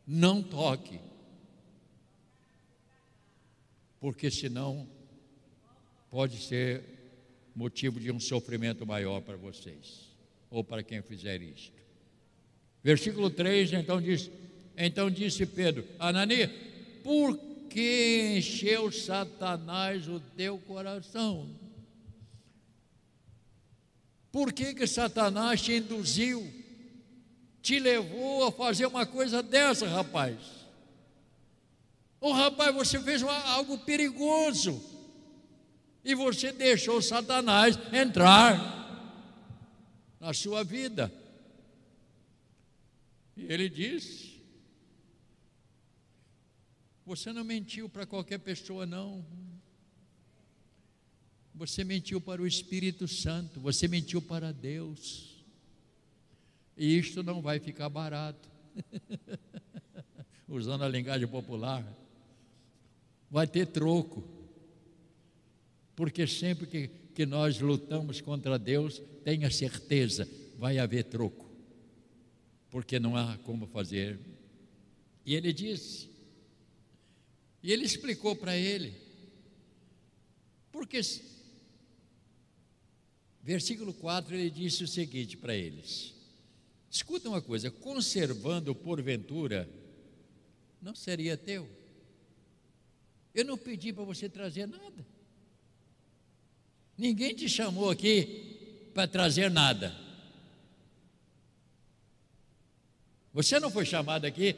Não 0.08 0.42
toque 0.42 1.00
porque 4.00 4.30
senão 4.32 4.88
pode 6.10 6.42
ser 6.42 6.84
motivo 7.56 8.00
de 8.00 8.12
um 8.12 8.20
sofrimento 8.20 8.86
maior 8.86 9.22
para 9.22 9.36
vocês, 9.36 10.16
ou 10.50 10.64
para 10.64 10.84
quem 10.84 11.02
fizer 11.02 11.42
isto. 11.42 11.76
Versículo 12.84 13.30
3, 13.30 13.74
então 13.74 14.00
diz, 14.00 14.30
então 14.78 15.10
disse 15.10 15.46
Pedro, 15.46 15.86
Ananias, 16.00 16.52
por 17.04 17.38
que 17.70 18.38
encheu 18.38 18.92
Satanás 18.92 20.08
o 20.08 20.20
teu 20.20 20.58
coração? 20.60 21.50
Por 24.32 24.54
que 24.54 24.76
que 24.76 24.86
Satanás 24.86 25.62
te 25.62 25.74
induziu, 25.74 26.48
te 27.68 27.80
levou 27.80 28.46
a 28.46 28.52
fazer 28.52 28.86
uma 28.86 29.06
coisa 29.06 29.44
dessa, 29.44 29.86
rapaz? 29.90 30.38
Oh, 32.22 32.32
rapaz, 32.32 32.74
você 32.74 32.98
fez 33.02 33.22
algo 33.22 33.78
perigoso. 33.80 34.82
E 36.02 36.16
você 36.16 36.54
deixou 36.54 37.02
Satanás 37.02 37.78
entrar 37.92 38.56
na 40.18 40.34
sua 40.34 40.64
vida. 40.64 41.14
E 43.36 43.44
ele 43.52 43.68
disse: 43.68 44.42
Você 47.06 47.34
não 47.34 47.44
mentiu 47.44 47.90
para 47.90 48.06
qualquer 48.06 48.40
pessoa, 48.40 48.86
não. 48.86 49.26
Você 51.54 51.84
mentiu 51.84 52.22
para 52.22 52.42
o 52.42 52.48
Espírito 52.48 53.10
Santo, 53.10 53.60
você 53.60 53.90
mentiu 53.90 54.22
para 54.22 54.54
Deus. 54.54 55.37
E 56.78 56.98
isto 56.98 57.24
não 57.24 57.42
vai 57.42 57.60
ficar 57.60 57.90
barato. 57.90 58.50
Usando 60.48 60.84
a 60.84 60.88
linguagem 60.88 61.28
popular 61.28 61.86
vai 63.30 63.48
ter 63.48 63.68
troco. 63.68 64.24
Porque 65.96 66.28
sempre 66.28 66.68
que, 66.68 66.88
que 67.16 67.26
nós 67.26 67.60
lutamos 67.60 68.22
contra 68.22 68.60
Deus, 68.60 69.02
tenha 69.24 69.50
certeza, 69.50 70.28
vai 70.58 70.78
haver 70.78 71.06
troco. 71.06 71.50
Porque 72.70 73.00
não 73.00 73.16
há 73.16 73.38
como 73.40 73.66
fazer. 73.68 74.20
E 75.26 75.36
ele 75.36 75.52
disse, 75.52 76.10
e 77.64 77.72
ele 77.72 77.84
explicou 77.84 78.36
para 78.36 78.56
ele, 78.56 78.94
porque, 80.72 81.02
versículo 83.42 83.94
4, 83.94 84.36
ele 84.36 84.50
disse 84.50 84.84
o 84.84 84.88
seguinte 84.88 85.36
para 85.36 85.56
eles: 85.56 86.14
escuta 86.98 87.30
uma 87.30 87.42
coisa, 87.42 87.70
conservando 87.70 88.74
porventura, 88.74 89.70
não 90.82 90.96
seria 90.96 91.38
teu. 91.38 91.70
Eu 93.34 93.46
não 93.46 93.58
pedi 93.58 93.94
para 93.94 94.04
você 94.04 94.28
trazer 94.28 94.68
nada. 94.68 95.06
Ninguém 96.98 97.36
te 97.36 97.48
chamou 97.48 97.90
aqui 97.90 98.90
para 98.94 99.08
trazer 99.08 99.52
nada. 99.52 99.96
Você 103.32 103.60
não 103.60 103.70
foi 103.70 103.86
chamado 103.86 104.26
aqui 104.26 104.56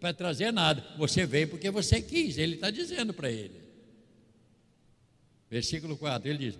para 0.00 0.14
trazer 0.14 0.50
nada. 0.50 0.82
Você 0.96 1.26
veio 1.26 1.48
porque 1.48 1.70
você 1.70 2.00
quis. 2.00 2.38
Ele 2.38 2.54
está 2.54 2.70
dizendo 2.70 3.12
para 3.12 3.30
ele. 3.30 3.60
Versículo 5.50 5.96
4, 5.98 6.30
ele 6.30 6.38
diz: 6.38 6.58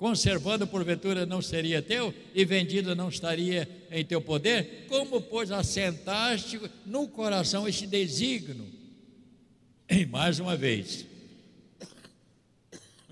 Conservando 0.00 0.66
porventura 0.66 1.26
não 1.26 1.42
seria 1.42 1.82
teu, 1.82 2.14
e 2.34 2.42
vendido 2.42 2.96
não 2.96 3.10
estaria 3.10 3.68
em 3.90 4.02
teu 4.02 4.18
poder, 4.18 4.86
como, 4.88 5.20
pois, 5.20 5.50
assentaste 5.50 6.58
no 6.86 7.06
coração 7.06 7.68
este 7.68 7.86
desígnio 7.86 8.80
e 9.90 10.06
mais 10.06 10.38
uma 10.38 10.56
vez, 10.56 11.04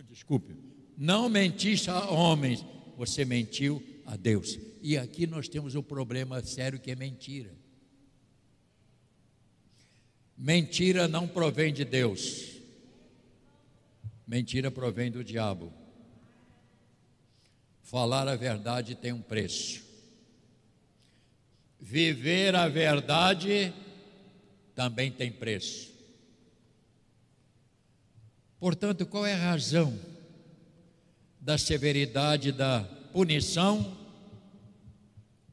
desculpe, 0.09 0.55
não 0.97 1.29
mentiste 1.29 1.91
a 1.91 2.09
homens, 2.09 2.65
você 2.97 3.23
mentiu 3.23 3.83
a 4.07 4.17
Deus. 4.17 4.59
E 4.81 4.97
aqui 4.97 5.27
nós 5.27 5.47
temos 5.47 5.75
um 5.75 5.83
problema 5.83 6.41
sério 6.41 6.79
que 6.79 6.91
é 6.91 6.97
mentira. 6.97 7.53
Mentira 10.37 11.07
não 11.07 11.29
provém 11.29 11.71
de 11.71 11.85
Deus. 11.85 12.57
Mentira 14.27 14.71
provém 14.71 15.11
do 15.11 15.23
diabo. 15.23 15.71
Falar 17.89 18.29
a 18.29 18.37
verdade 18.37 18.95
tem 18.95 19.15
um 19.15 19.23
preço. 19.23 19.83
Viver 21.81 22.55
a 22.55 22.69
verdade 22.69 23.73
também 24.75 25.11
tem 25.11 25.33
preço. 25.33 25.91
Portanto, 28.61 29.07
qual 29.07 29.25
é 29.25 29.33
a 29.33 29.53
razão 29.53 29.99
da 31.41 31.57
severidade 31.57 32.53
da 32.53 32.81
punição 33.11 33.97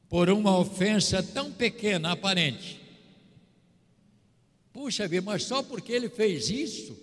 por 0.06 0.28
uma 0.28 0.58
ofensa 0.58 1.22
tão 1.22 1.50
pequena, 1.50 2.12
aparente? 2.12 2.78
Puxa 4.74 5.08
vida, 5.08 5.24
mas 5.24 5.42
só 5.42 5.62
porque 5.62 5.90
ele 5.90 6.10
fez 6.10 6.50
isso, 6.50 6.94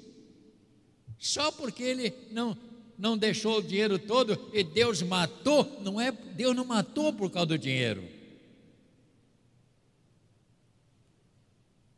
só 1.18 1.52
porque 1.52 1.82
ele 1.82 2.14
não, 2.30 2.56
não 3.04 3.18
deixou 3.18 3.58
o 3.58 3.62
dinheiro 3.62 4.00
todo 4.00 4.50
e 4.54 4.64
Deus 4.64 5.02
matou, 5.02 5.82
não 5.82 6.00
é, 6.00 6.10
Deus 6.10 6.56
não 6.56 6.64
matou 6.64 7.12
por 7.12 7.30
causa 7.30 7.48
do 7.48 7.58
dinheiro. 7.58 8.08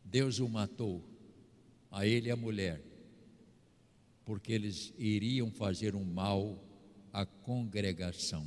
Deus 0.04 0.40
o 0.40 0.50
matou, 0.50 1.04
a 1.92 2.08
ele 2.08 2.30
e 2.30 2.32
a 2.32 2.36
mulher 2.36 2.82
porque 4.26 4.52
eles 4.52 4.92
iriam 4.98 5.52
fazer 5.52 5.94
um 5.94 6.04
mal 6.04 6.60
à 7.14 7.28
congregação. 7.28 8.44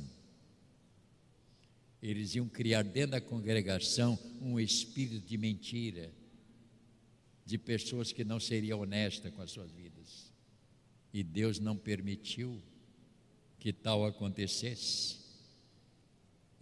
Eles 2.03 2.35
iam 2.35 2.49
criar 2.49 2.83
dentro 2.83 3.11
da 3.11 3.21
congregação 3.21 4.19
um 4.41 4.59
espírito 4.59 5.25
de 5.25 5.37
mentira, 5.37 6.11
de 7.45 7.57
pessoas 7.57 8.11
que 8.11 8.25
não 8.25 8.41
seriam 8.41 8.81
honestas 8.81 9.33
com 9.33 9.41
as 9.41 9.51
suas 9.51 9.71
vidas. 9.71 10.28
E 11.13 11.23
Deus 11.23 11.59
não 11.59 11.75
permitiu 11.75 12.61
que 13.59 13.73
tal 13.73 14.05
acontecesse. 14.05 15.17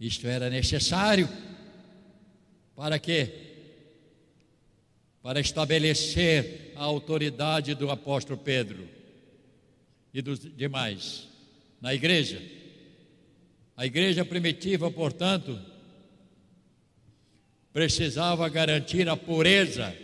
Isto 0.00 0.26
era 0.26 0.48
necessário 0.48 1.28
para 2.76 2.98
quê? 2.98 3.32
Para 5.20 5.40
estabelecer 5.40 6.72
a 6.76 6.84
autoridade 6.84 7.74
do 7.74 7.90
apóstolo 7.90 8.38
Pedro 8.38 8.88
e 10.14 10.22
dos 10.22 10.38
demais 10.38 11.26
na 11.80 11.92
igreja. 11.92 12.40
A 13.76 13.84
igreja 13.84 14.24
primitiva, 14.24 14.90
portanto, 14.90 15.60
precisava 17.72 18.48
garantir 18.48 19.08
a 19.08 19.16
pureza 19.16 19.94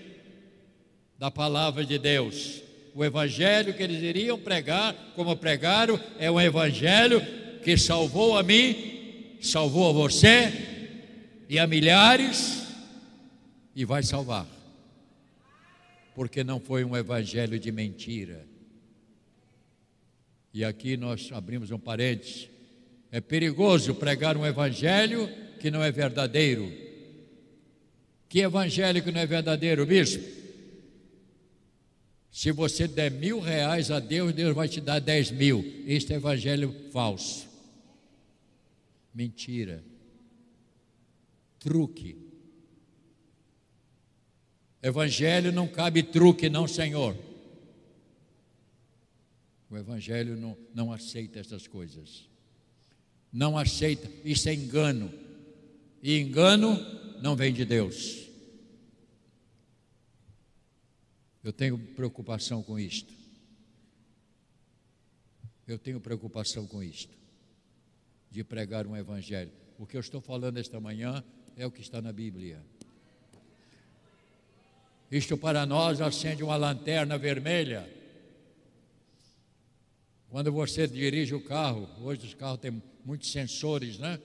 da 1.16 1.30
palavra 1.30 1.84
de 1.84 1.98
Deus. 1.98 2.63
O 2.94 3.04
evangelho 3.04 3.74
que 3.74 3.82
eles 3.82 4.00
iriam 4.00 4.38
pregar, 4.38 4.94
como 5.16 5.36
pregaram, 5.36 5.98
é 6.16 6.30
um 6.30 6.40
evangelho 6.40 7.20
que 7.64 7.76
salvou 7.76 8.38
a 8.38 8.42
mim, 8.44 9.36
salvou 9.40 9.90
a 9.90 9.92
você 9.92 10.52
e 11.48 11.58
a 11.58 11.66
milhares 11.66 12.68
e 13.74 13.84
vai 13.84 14.04
salvar. 14.04 14.46
Porque 16.14 16.44
não 16.44 16.60
foi 16.60 16.84
um 16.84 16.96
evangelho 16.96 17.58
de 17.58 17.72
mentira. 17.72 18.46
E 20.52 20.64
aqui 20.64 20.96
nós 20.96 21.30
abrimos 21.32 21.72
um 21.72 21.78
parênteses. 21.78 22.48
É 23.10 23.20
perigoso 23.20 23.96
pregar 23.96 24.36
um 24.36 24.46
evangelho 24.46 25.28
que 25.58 25.68
não 25.68 25.82
é 25.82 25.90
verdadeiro. 25.90 26.72
Que 28.28 28.38
evangelho 28.38 29.02
que 29.02 29.10
não 29.10 29.20
é 29.20 29.26
verdadeiro, 29.26 29.84
bispo? 29.84 30.43
Se 32.34 32.50
você 32.50 32.88
der 32.88 33.12
mil 33.12 33.38
reais 33.38 33.92
a 33.92 34.00
Deus, 34.00 34.34
Deus 34.34 34.52
vai 34.56 34.68
te 34.68 34.80
dar 34.80 34.98
dez 34.98 35.30
mil. 35.30 35.64
Este 35.86 36.14
é 36.14 36.16
evangelho 36.16 36.74
falso. 36.90 37.46
Mentira. 39.14 39.84
Truque. 41.60 42.16
Evangelho 44.82 45.52
não 45.52 45.68
cabe 45.68 46.02
truque, 46.02 46.48
não, 46.50 46.66
Senhor. 46.66 47.16
O 49.70 49.76
Evangelho 49.76 50.36
não, 50.36 50.58
não 50.74 50.92
aceita 50.92 51.38
essas 51.38 51.68
coisas. 51.68 52.28
Não 53.32 53.56
aceita. 53.56 54.10
Isso 54.24 54.48
é 54.48 54.54
engano. 54.54 55.08
E 56.02 56.18
engano 56.18 56.76
não 57.22 57.36
vem 57.36 57.52
de 57.52 57.64
Deus. 57.64 58.23
Eu 61.44 61.52
tenho 61.52 61.78
preocupação 61.78 62.62
com 62.62 62.78
isto. 62.78 63.12
Eu 65.68 65.78
tenho 65.78 66.00
preocupação 66.00 66.66
com 66.66 66.82
isto, 66.82 67.14
de 68.30 68.42
pregar 68.42 68.86
um 68.86 68.96
evangelho. 68.96 69.52
O 69.78 69.86
que 69.86 69.96
eu 69.96 70.00
estou 70.00 70.20
falando 70.20 70.58
esta 70.58 70.80
manhã 70.80 71.22
é 71.56 71.66
o 71.66 71.70
que 71.70 71.82
está 71.82 72.00
na 72.00 72.12
Bíblia. 72.12 72.62
Isto 75.10 75.36
para 75.36 75.64
nós 75.66 76.00
acende 76.00 76.42
uma 76.42 76.56
lanterna 76.56 77.16
vermelha. 77.18 77.88
Quando 80.28 80.50
você 80.50 80.86
dirige 80.86 81.34
o 81.34 81.40
carro, 81.42 81.88
hoje 82.02 82.26
os 82.26 82.34
carros 82.34 82.60
têm 82.60 82.82
muitos 83.04 83.30
sensores, 83.30 83.98
né? 83.98 84.18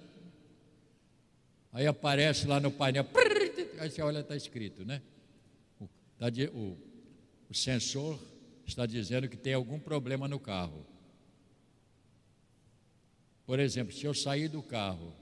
Aí 1.72 1.86
aparece 1.86 2.48
lá 2.48 2.60
no 2.60 2.72
painel, 2.72 3.06
aí 3.78 3.90
você 3.90 4.02
olha, 4.02 4.20
está 4.20 4.36
escrito, 4.36 4.84
né? 4.84 5.02
O, 5.80 5.88
tá 6.18 6.28
o, 6.54 6.89
o 7.50 7.54
sensor 7.54 8.20
está 8.66 8.86
dizendo 8.86 9.28
que 9.28 9.36
tem 9.36 9.54
algum 9.54 9.80
problema 9.80 10.28
no 10.28 10.40
carro. 10.40 10.86
Por 13.46 13.60
exemplo, 13.60 13.92
se 13.92 14.06
eu 14.06 14.14
sair 14.14 14.48
do 14.48 14.62
carro 14.62 15.16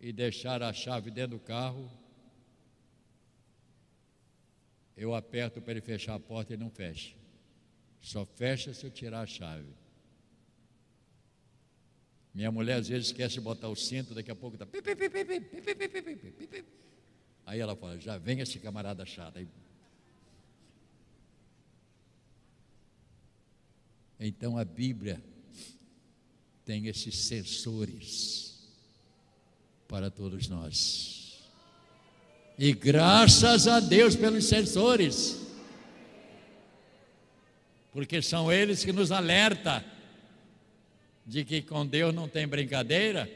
e 0.00 0.12
deixar 0.12 0.62
a 0.62 0.72
chave 0.72 1.10
dentro 1.12 1.38
do 1.38 1.40
carro, 1.40 1.88
eu 4.96 5.14
aperto 5.14 5.60
para 5.60 5.72
ele 5.72 5.80
fechar 5.80 6.16
a 6.16 6.20
porta 6.20 6.54
e 6.54 6.56
não 6.56 6.70
fecha. 6.70 7.14
Só 8.00 8.26
fecha 8.26 8.74
se 8.74 8.84
eu 8.84 8.90
tirar 8.90 9.20
a 9.20 9.26
chave. 9.26 9.72
Minha 12.34 12.50
mulher 12.50 12.78
às 12.78 12.88
vezes 12.88 13.06
esquece 13.08 13.34
de 13.34 13.40
botar 13.40 13.68
o 13.68 13.76
cinto, 13.76 14.14
daqui 14.14 14.30
a 14.30 14.34
pouco 14.34 14.56
está. 14.56 14.66
Aí 17.46 17.60
ela 17.60 17.76
fala: 17.76 17.98
já 18.00 18.18
vem 18.18 18.40
esse 18.40 18.58
camarada 18.58 19.06
chato. 19.06 19.38
Aí 19.38 19.48
Então 24.18 24.58
a 24.58 24.64
Bíblia 24.64 25.22
tem 26.64 26.86
esses 26.86 27.16
sensores 27.16 28.68
para 29.86 30.10
todos 30.10 30.48
nós. 30.48 31.40
E 32.58 32.72
graças 32.72 33.68
a 33.68 33.78
Deus 33.78 34.16
pelos 34.16 34.44
sensores. 34.46 35.46
Porque 37.92 38.20
são 38.20 38.52
eles 38.52 38.84
que 38.84 38.92
nos 38.92 39.12
alertam 39.12 39.82
de 41.24 41.44
que 41.44 41.62
com 41.62 41.86
Deus 41.86 42.14
não 42.14 42.28
tem 42.28 42.46
brincadeira. 42.46 43.30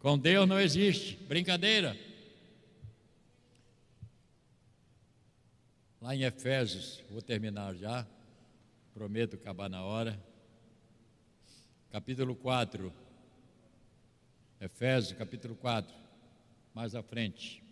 Com 0.00 0.18
Deus 0.18 0.48
não 0.48 0.60
existe 0.60 1.16
brincadeira. 1.28 1.96
Lá 6.00 6.14
em 6.14 6.22
Efésios, 6.22 7.02
vou 7.10 7.22
terminar 7.22 7.74
já. 7.74 8.06
Prometo 8.98 9.36
acabar 9.36 9.70
na 9.70 9.84
hora. 9.84 10.20
Capítulo 11.88 12.34
4. 12.34 12.92
Efésios, 14.60 15.16
capítulo 15.16 15.54
4. 15.54 15.94
Mais 16.74 16.96
à 16.96 17.02
frente. 17.04 17.62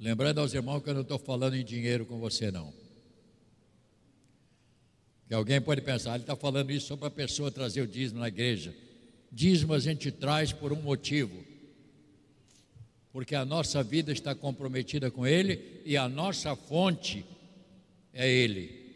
Lembrando 0.00 0.40
aos 0.40 0.54
irmãos 0.54 0.80
que 0.80 0.88
eu 0.88 0.94
não 0.94 1.02
estou 1.02 1.18
falando 1.18 1.54
em 1.54 1.62
dinheiro 1.62 2.06
com 2.06 2.18
você, 2.18 2.50
não. 2.50 2.72
Que 5.28 5.34
alguém 5.34 5.60
pode 5.60 5.82
pensar, 5.82 6.14
ele 6.14 6.22
está 6.22 6.34
falando 6.34 6.70
isso 6.70 6.86
só 6.86 6.96
para 6.96 7.08
a 7.08 7.10
pessoa 7.10 7.50
trazer 7.50 7.82
o 7.82 7.86
dízimo 7.86 8.20
na 8.20 8.28
igreja. 8.28 8.74
Dízimo 9.30 9.74
a 9.74 9.78
gente 9.78 10.10
traz 10.10 10.54
por 10.54 10.72
um 10.72 10.80
motivo 10.80 11.52
porque 13.14 13.36
a 13.36 13.44
nossa 13.44 13.80
vida 13.80 14.10
está 14.10 14.34
comprometida 14.34 15.08
com 15.08 15.24
Ele 15.24 15.80
e 15.84 15.96
a 15.96 16.08
nossa 16.08 16.56
fonte 16.56 17.24
é 18.12 18.28
Ele. 18.28 18.92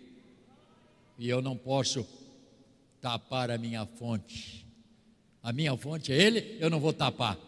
E 1.17 1.29
eu 1.29 1.41
não 1.41 1.57
posso 1.57 2.05
tapar 3.01 3.49
a 3.49 3.57
minha 3.57 3.87
fonte. 3.87 4.67
A 5.41 5.53
minha 5.53 5.77
fonte 5.77 6.13
é 6.13 6.21
Ele, 6.21 6.59
eu 6.59 6.69
não 6.69 6.81
vou 6.81 6.93
tapar. 6.93 7.39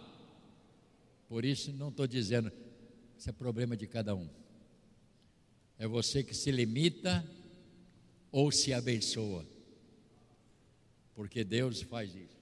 Por 1.29 1.45
isso, 1.45 1.73
não 1.73 1.89
estou 1.89 2.07
dizendo, 2.07 2.53
isso 3.19 3.29
é 3.29 3.33
problema 3.33 3.77
de 3.77 3.89
cada 3.89 4.15
um. 4.15 4.29
É 5.77 5.89
você 5.89 6.23
que 6.23 6.37
se 6.37 6.53
limita 6.53 7.29
ou 8.31 8.53
se 8.53 8.73
abençoa. 8.73 9.45
Porque 11.17 11.43
Deus 11.43 11.83
faz 11.83 12.15
isso. 12.15 12.39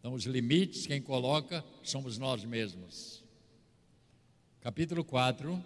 Então, 0.00 0.14
os 0.14 0.24
limites, 0.24 0.86
quem 0.86 1.02
coloca, 1.02 1.62
somos 1.82 2.16
nós 2.16 2.42
mesmos 2.42 3.22
capítulo 4.64 5.04
4. 5.04 5.62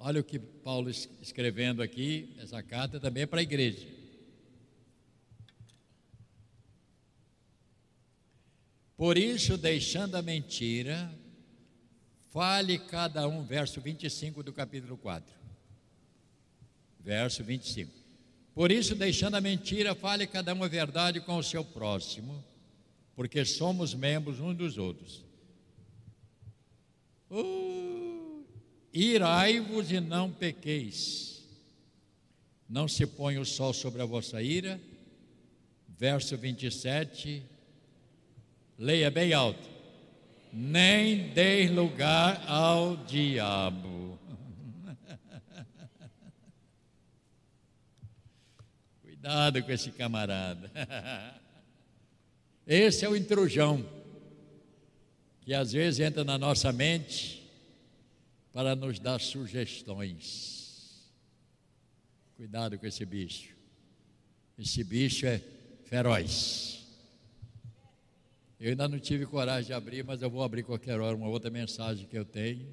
Olha 0.00 0.20
o 0.20 0.24
que 0.24 0.36
Paulo 0.36 0.90
escrevendo 0.90 1.80
aqui, 1.80 2.34
essa 2.40 2.60
carta 2.60 2.98
também 2.98 3.22
é 3.22 3.26
para 3.26 3.38
a 3.38 3.42
igreja. 3.44 3.86
Por 8.96 9.16
isso, 9.16 9.56
deixando 9.56 10.16
a 10.16 10.22
mentira, 10.22 11.08
fale 12.30 12.80
cada 12.80 13.28
um, 13.28 13.44
verso 13.44 13.80
25 13.80 14.42
do 14.42 14.52
capítulo 14.52 14.96
4. 14.96 15.32
Verso 16.98 17.44
25. 17.44 17.92
Por 18.52 18.72
isso, 18.72 18.96
deixando 18.96 19.36
a 19.36 19.40
mentira, 19.40 19.94
fale 19.94 20.26
cada 20.26 20.52
um 20.52 20.64
a 20.64 20.68
verdade 20.68 21.20
com 21.20 21.36
o 21.36 21.44
seu 21.44 21.64
próximo, 21.64 22.44
porque 23.14 23.44
somos 23.44 23.94
membros 23.94 24.40
uns 24.40 24.56
dos 24.56 24.78
outros. 24.78 25.31
Uh, 27.32 28.44
Irai-vos 28.92 29.90
e 29.90 29.98
não 30.00 30.30
pequeis. 30.30 31.48
Não 32.68 32.86
se 32.86 33.06
põe 33.06 33.38
o 33.38 33.44
sol 33.44 33.72
sobre 33.72 34.02
a 34.02 34.04
vossa 34.04 34.42
ira. 34.42 34.78
Verso 35.88 36.36
27. 36.36 37.42
Leia 38.78 39.10
bem 39.10 39.32
alto. 39.32 39.72
Nem 40.52 41.32
deis 41.32 41.70
lugar 41.70 42.44
ao 42.46 42.98
diabo. 42.98 44.18
Cuidado 49.00 49.62
com 49.62 49.72
esse 49.72 49.90
camarada. 49.90 50.70
Esse 52.66 53.04
é 53.04 53.08
o 53.08 53.16
intrujão 53.16 53.84
que 55.42 55.52
às 55.52 55.72
vezes 55.72 56.00
entra 56.00 56.22
na 56.24 56.38
nossa 56.38 56.72
mente 56.72 57.42
para 58.52 58.76
nos 58.76 58.98
dar 58.98 59.20
sugestões. 59.20 61.10
Cuidado 62.36 62.78
com 62.78 62.86
esse 62.86 63.04
bicho. 63.04 63.54
Esse 64.58 64.84
bicho 64.84 65.26
é 65.26 65.40
feroz. 65.84 66.86
Eu 68.60 68.70
ainda 68.70 68.86
não 68.86 69.00
tive 69.00 69.26
coragem 69.26 69.66
de 69.66 69.72
abrir, 69.72 70.04
mas 70.04 70.22
eu 70.22 70.30
vou 70.30 70.44
abrir 70.44 70.62
qualquer 70.62 71.00
hora 71.00 71.16
uma 71.16 71.28
outra 71.28 71.50
mensagem 71.50 72.06
que 72.06 72.16
eu 72.16 72.24
tenho. 72.24 72.72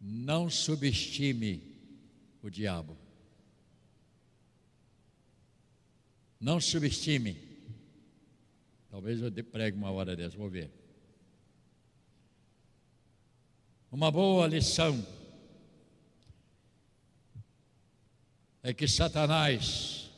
Não 0.00 0.48
subestime 0.48 1.60
o 2.40 2.48
diabo. 2.48 2.96
Não 6.38 6.60
subestime. 6.60 7.36
Talvez 8.90 9.20
eu 9.20 9.32
pregue 9.44 9.76
uma 9.76 9.90
hora 9.90 10.14
dessa, 10.14 10.36
vou 10.36 10.48
ver. 10.48 10.83
Uma 13.94 14.10
boa 14.10 14.44
lição 14.48 15.06
é 18.60 18.74
que 18.74 18.88
Satanás 18.88 20.10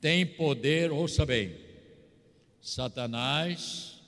tem 0.00 0.24
poder, 0.24 0.90
ouça 0.90 1.26
bem, 1.26 1.54
Satanás 2.62 4.00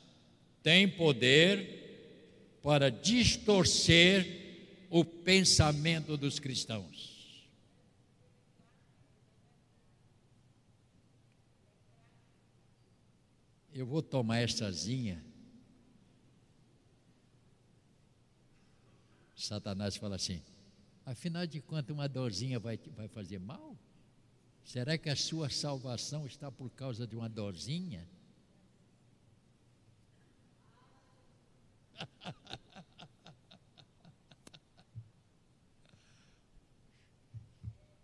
tem 0.62 0.88
poder 0.88 2.58
para 2.62 2.90
distorcer 2.90 4.86
o 4.88 5.04
pensamento 5.04 6.16
dos 6.16 6.38
cristãos. 6.38 7.46
Eu 13.74 13.84
vou 13.84 14.00
tomar 14.00 14.42
estazinha. 14.42 15.27
Satanás 19.38 19.96
fala 19.96 20.16
assim: 20.16 20.42
afinal 21.06 21.46
de 21.46 21.60
contas, 21.60 21.94
uma 21.94 22.08
dorzinha 22.08 22.58
vai, 22.58 22.76
vai 22.96 23.06
fazer 23.06 23.38
mal? 23.38 23.78
Será 24.64 24.98
que 24.98 25.08
a 25.08 25.14
sua 25.14 25.48
salvação 25.48 26.26
está 26.26 26.50
por 26.50 26.68
causa 26.70 27.06
de 27.06 27.14
uma 27.14 27.28
dorzinha? 27.28 28.06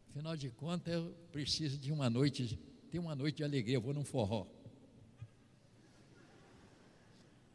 Afinal 0.09 0.37
de 0.37 0.49
contas, 0.51 0.95
eu 0.95 1.12
preciso 1.32 1.76
de 1.76 1.91
uma 1.91 2.09
noite, 2.09 2.57
ter 2.89 3.01
uma 3.01 3.16
noite 3.16 3.39
de 3.39 3.45
alegria, 3.45 3.74
eu 3.74 3.80
vou 3.80 3.93
num 3.93 4.05
forró. 4.05 4.47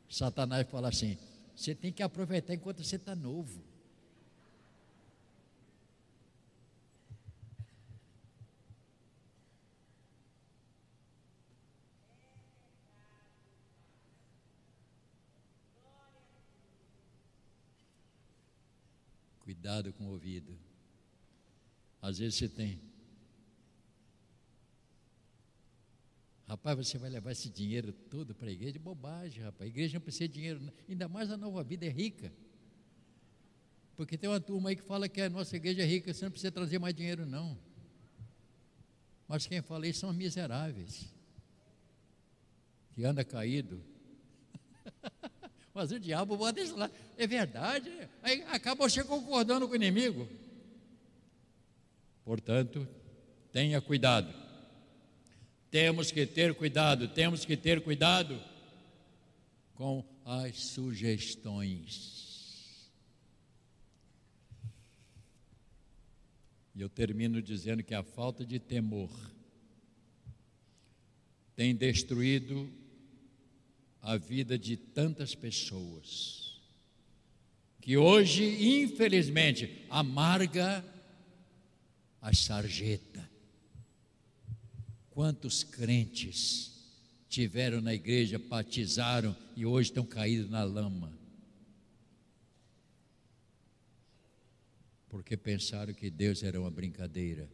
Satanás 0.10 0.68
fala 0.68 0.90
assim: 0.90 1.18
você 1.56 1.74
tem 1.74 1.94
que 1.94 2.04
aproveitar 2.04 2.54
enquanto 2.54 2.84
você 2.84 2.98
está 2.98 3.16
novo. 3.16 3.69
Cuidado 19.60 19.92
com 19.92 20.06
o 20.06 20.12
ouvido. 20.12 20.58
Às 22.02 22.18
vezes 22.20 22.36
você 22.36 22.48
tem. 22.48 22.80
Rapaz, 26.48 26.78
você 26.78 26.98
vai 26.98 27.10
levar 27.10 27.34
esse 27.34 27.50
dinheiro 27.50 27.92
todo 27.92 28.34
para 28.34 28.48
a 28.48 28.54
igreja? 28.54 28.80
Bobagem, 28.80 29.44
rapaz. 29.44 29.68
A 29.68 29.70
igreja 29.70 29.96
não 29.96 30.02
precisa 30.02 30.30
de 30.30 30.34
dinheiro, 30.34 30.62
ainda 30.88 31.10
mais 31.10 31.30
a 31.30 31.36
nova 31.36 31.62
vida 31.62 31.86
é 31.86 31.90
rica. 31.90 32.32
Porque 33.98 34.18
tem 34.18 34.30
uma 34.30 34.40
turma 34.40 34.70
aí 34.70 34.78
que 34.78 34.82
fala 34.82 35.10
que 35.10 35.20
a 35.20 35.30
nossa 35.30 35.58
igreja 35.58 35.82
é 35.82 35.86
rica, 35.86 36.14
você 36.14 36.24
não 36.24 36.32
precisa 36.32 36.54
trazer 36.54 36.80
mais 36.80 36.96
dinheiro, 36.96 37.26
não. 37.26 37.60
Mas 39.28 39.46
quem 39.46 39.62
fala 39.62 39.86
isso 39.86 40.00
são 40.00 40.14
miseráveis, 40.14 41.14
que 42.94 43.04
anda 43.04 43.26
caído. 43.26 43.84
Mas 45.80 45.92
o 45.94 46.00
diabo 46.00 46.36
bota 46.36 46.60
isso 46.60 46.76
lá. 46.76 46.92
É 47.18 47.26
verdade. 47.26 47.90
Aí 48.22 48.44
acaba 48.50 48.90
você 48.90 49.02
concordando 49.02 49.66
com 49.66 49.72
o 49.72 49.78
inimigo. 49.78 50.28
Portanto, 52.26 52.86
tenha 53.50 53.80
cuidado. 53.80 54.34
Temos 55.72 56.12
que 56.12 56.26
ter 56.26 56.54
cuidado, 56.54 57.08
temos 57.08 57.46
que 57.46 57.56
ter 57.56 57.82
cuidado 57.82 58.38
com 59.74 60.04
as 60.26 60.58
sugestões. 60.66 62.20
E 66.76 66.82
eu 66.82 66.90
termino 66.90 67.42
dizendo 67.42 67.82
que 67.84 67.96
a 67.96 68.04
falta 68.04 68.46
de 68.46 68.60
temor 68.60 69.10
tem 71.56 71.74
destruído 71.74 72.70
a 74.02 74.18
vida 74.18 74.58
de 74.58 74.78
tantas 74.78 75.36
pessoas, 75.36 76.60
que 77.82 77.98
hoje, 77.98 78.82
infelizmente, 78.82 79.86
amarga 79.90 80.84
a 82.22 82.34
sarjeta. 82.34 83.30
Quantos 85.10 85.64
crentes 85.64 86.72
tiveram 87.28 87.82
na 87.82 87.94
igreja, 87.94 88.40
batizaram 88.40 89.36
e 89.56 89.66
hoje 89.66 89.90
estão 89.90 90.06
caídos 90.06 90.50
na 90.50 90.64
lama? 90.64 91.18
Porque 95.10 95.36
pensaram 95.36 95.94
que 95.94 96.10
Deus 96.10 96.44
era 96.44 96.60
uma 96.60 96.70
brincadeira. 96.70 97.50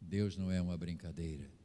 Deus 0.00 0.36
não 0.36 0.50
é 0.50 0.60
uma 0.60 0.76
brincadeira. 0.76 1.59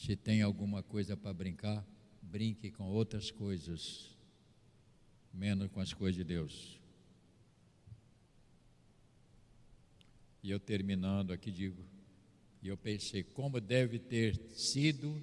Se 0.00 0.16
tem 0.16 0.40
alguma 0.40 0.82
coisa 0.82 1.14
para 1.14 1.30
brincar, 1.30 1.86
brinque 2.22 2.70
com 2.70 2.84
outras 2.84 3.30
coisas, 3.30 4.08
menos 5.30 5.70
com 5.70 5.78
as 5.78 5.92
coisas 5.92 6.16
de 6.16 6.24
Deus. 6.24 6.80
E 10.42 10.50
eu 10.50 10.58
terminando 10.58 11.34
aqui 11.34 11.50
digo, 11.50 11.84
e 12.62 12.68
eu 12.68 12.78
pensei 12.78 13.22
como 13.22 13.60
deve 13.60 13.98
ter 13.98 14.40
sido 14.54 15.22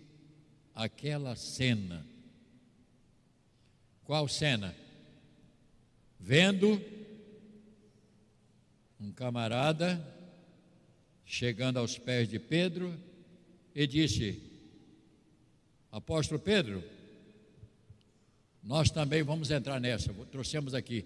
aquela 0.75 1.36
cena. 1.36 2.05
Qual 4.03 4.28
cena? 4.28 4.75
Vendo 6.19 6.80
um 8.99 9.11
camarada 9.11 9.99
chegando 11.25 11.80
aos 11.80 11.97
pés 11.97 12.30
de 12.30 12.38
Pedro 12.38 12.95
e 13.73 13.88
disse: 13.88 14.47
Apóstolo 15.91 16.39
Pedro, 16.39 16.83
nós 18.61 18.91
também 18.91 19.23
vamos 19.23 19.49
entrar 19.49 19.79
nessa, 19.79 20.13
trouxemos 20.25 20.73
aqui. 20.73 21.05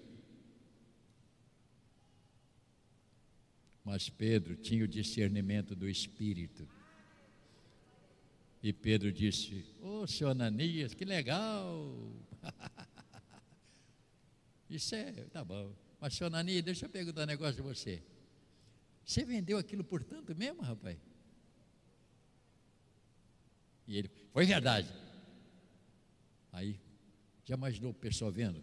Mas 3.84 4.08
Pedro 4.08 4.56
tinha 4.56 4.84
o 4.84 4.88
discernimento 4.88 5.74
do 5.74 5.88
Espírito. 5.88 6.68
E 8.62 8.72
Pedro 8.72 9.12
disse: 9.12 9.64
Ô 9.80 10.02
oh, 10.02 10.06
senhor 10.06 10.30
Ananias, 10.30 10.94
que 10.94 11.04
legal! 11.04 11.92
Isso 14.70 14.94
é, 14.94 15.10
tá 15.32 15.44
bom. 15.44 15.74
Mas 16.00 16.14
senhor 16.14 16.28
Ananias, 16.28 16.64
deixa 16.64 16.86
eu 16.86 16.90
perguntar 16.90 17.22
um 17.22 17.26
negócio 17.26 17.56
de 17.56 17.62
você. 17.62 18.02
Você 19.04 19.24
vendeu 19.24 19.58
aquilo 19.58 19.82
por 19.82 20.02
tanto 20.02 20.34
mesmo, 20.34 20.62
rapaz? 20.62 20.96
E 23.86 23.98
ele, 23.98 24.10
foi 24.32 24.46
verdade. 24.46 24.88
Aí, 26.52 26.78
já 27.44 27.54
imaginou 27.54 27.90
o 27.90 27.94
pessoal 27.94 28.30
vendo? 28.30 28.62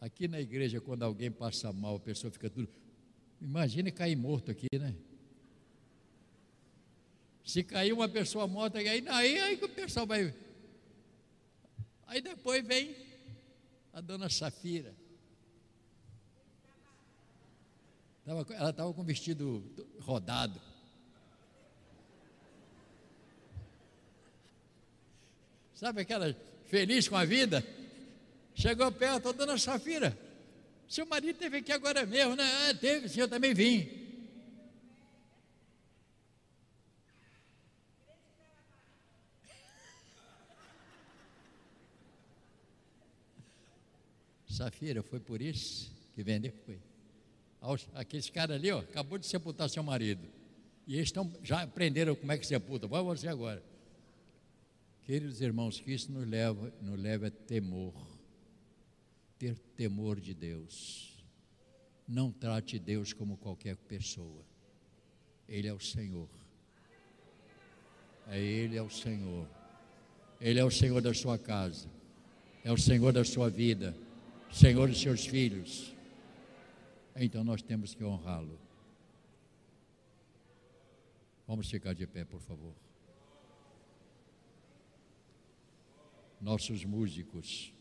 Aqui 0.00 0.26
na 0.26 0.40
igreja, 0.40 0.80
quando 0.80 1.04
alguém 1.04 1.30
passa 1.30 1.72
mal, 1.72 1.96
a 1.96 2.00
pessoa 2.00 2.30
fica 2.30 2.50
tudo. 2.50 2.68
Imagine 3.40 3.90
cair 3.92 4.16
morto 4.16 4.50
aqui, 4.50 4.66
né? 4.72 4.94
Se 7.44 7.62
cair 7.62 7.92
uma 7.92 8.08
pessoa 8.08 8.46
morta, 8.46 8.78
aí, 8.78 9.04
aí, 9.08 9.38
aí 9.38 9.54
o 9.62 9.68
pessoal 9.68 10.06
vai. 10.06 10.34
Aí 12.06 12.20
depois 12.20 12.66
vem 12.66 12.94
a 13.92 14.00
dona 14.00 14.28
Safira. 14.28 14.94
Ela 18.24 18.70
estava 18.70 18.94
com 18.94 19.04
vestido 19.04 19.64
rodado. 20.00 20.60
Sabe 25.82 26.02
aquela 26.02 26.32
feliz 26.66 27.08
com 27.08 27.16
a 27.16 27.24
vida? 27.24 27.66
Chegou 28.54 28.92
perto, 28.92 29.30
a 29.30 29.32
dona 29.32 29.58
Safira. 29.58 30.16
Seu 30.88 31.04
marido 31.04 31.36
teve 31.36 31.56
aqui 31.56 31.72
agora 31.72 32.06
mesmo, 32.06 32.36
né? 32.36 32.44
Ah, 32.44 32.74
teve, 32.74 33.08
sim, 33.08 33.18
eu 33.18 33.26
também 33.26 33.52
vim. 33.52 33.90
Safira, 44.48 45.02
foi 45.02 45.18
por 45.18 45.42
isso 45.42 45.90
que 46.14 46.22
vendeu? 46.22 46.52
Foi. 46.64 46.78
Aqueles 47.94 48.30
caras 48.30 48.54
ali, 48.54 48.70
ó, 48.70 48.78
acabou 48.78 49.18
de 49.18 49.26
sepultar 49.26 49.68
seu 49.68 49.82
marido. 49.82 50.28
E 50.86 50.94
eles 50.94 51.08
estão, 51.08 51.28
já 51.42 51.62
aprenderam 51.62 52.14
como 52.14 52.30
é 52.30 52.38
que 52.38 52.46
sepulta. 52.46 52.86
Vai 52.86 53.02
você 53.02 53.26
agora. 53.26 53.71
Queridos 55.12 55.42
irmãos, 55.42 55.78
que 55.78 55.92
isso 55.92 56.10
nos 56.10 56.26
leva, 56.26 56.72
nos 56.80 56.98
leva 56.98 57.26
a 57.26 57.30
temor. 57.30 57.92
Ter 59.38 59.58
temor 59.76 60.18
de 60.18 60.32
Deus. 60.32 61.22
Não 62.08 62.32
trate 62.32 62.78
Deus 62.78 63.12
como 63.12 63.36
qualquer 63.36 63.76
pessoa. 63.76 64.42
Ele 65.46 65.68
é 65.68 65.72
o 65.74 65.78
Senhor. 65.78 66.30
É 68.26 68.40
Ele 68.40 68.74
é 68.74 68.80
o 68.80 68.88
Senhor. 68.88 69.46
Ele 70.40 70.58
é 70.58 70.64
o 70.64 70.70
Senhor 70.70 71.02
da 71.02 71.12
sua 71.12 71.36
casa. 71.38 71.90
É 72.64 72.72
o 72.72 72.78
Senhor 72.78 73.12
da 73.12 73.22
sua 73.22 73.50
vida. 73.50 73.94
Senhor 74.50 74.88
dos 74.88 74.98
seus 74.98 75.26
filhos. 75.26 75.94
Então 77.14 77.44
nós 77.44 77.60
temos 77.60 77.94
que 77.94 78.02
honrá-lo. 78.02 78.58
Vamos 81.46 81.70
ficar 81.70 81.92
de 81.92 82.06
pé, 82.06 82.24
por 82.24 82.40
favor. 82.40 82.72
Nossos 86.42 86.84
músicos. 86.84 87.72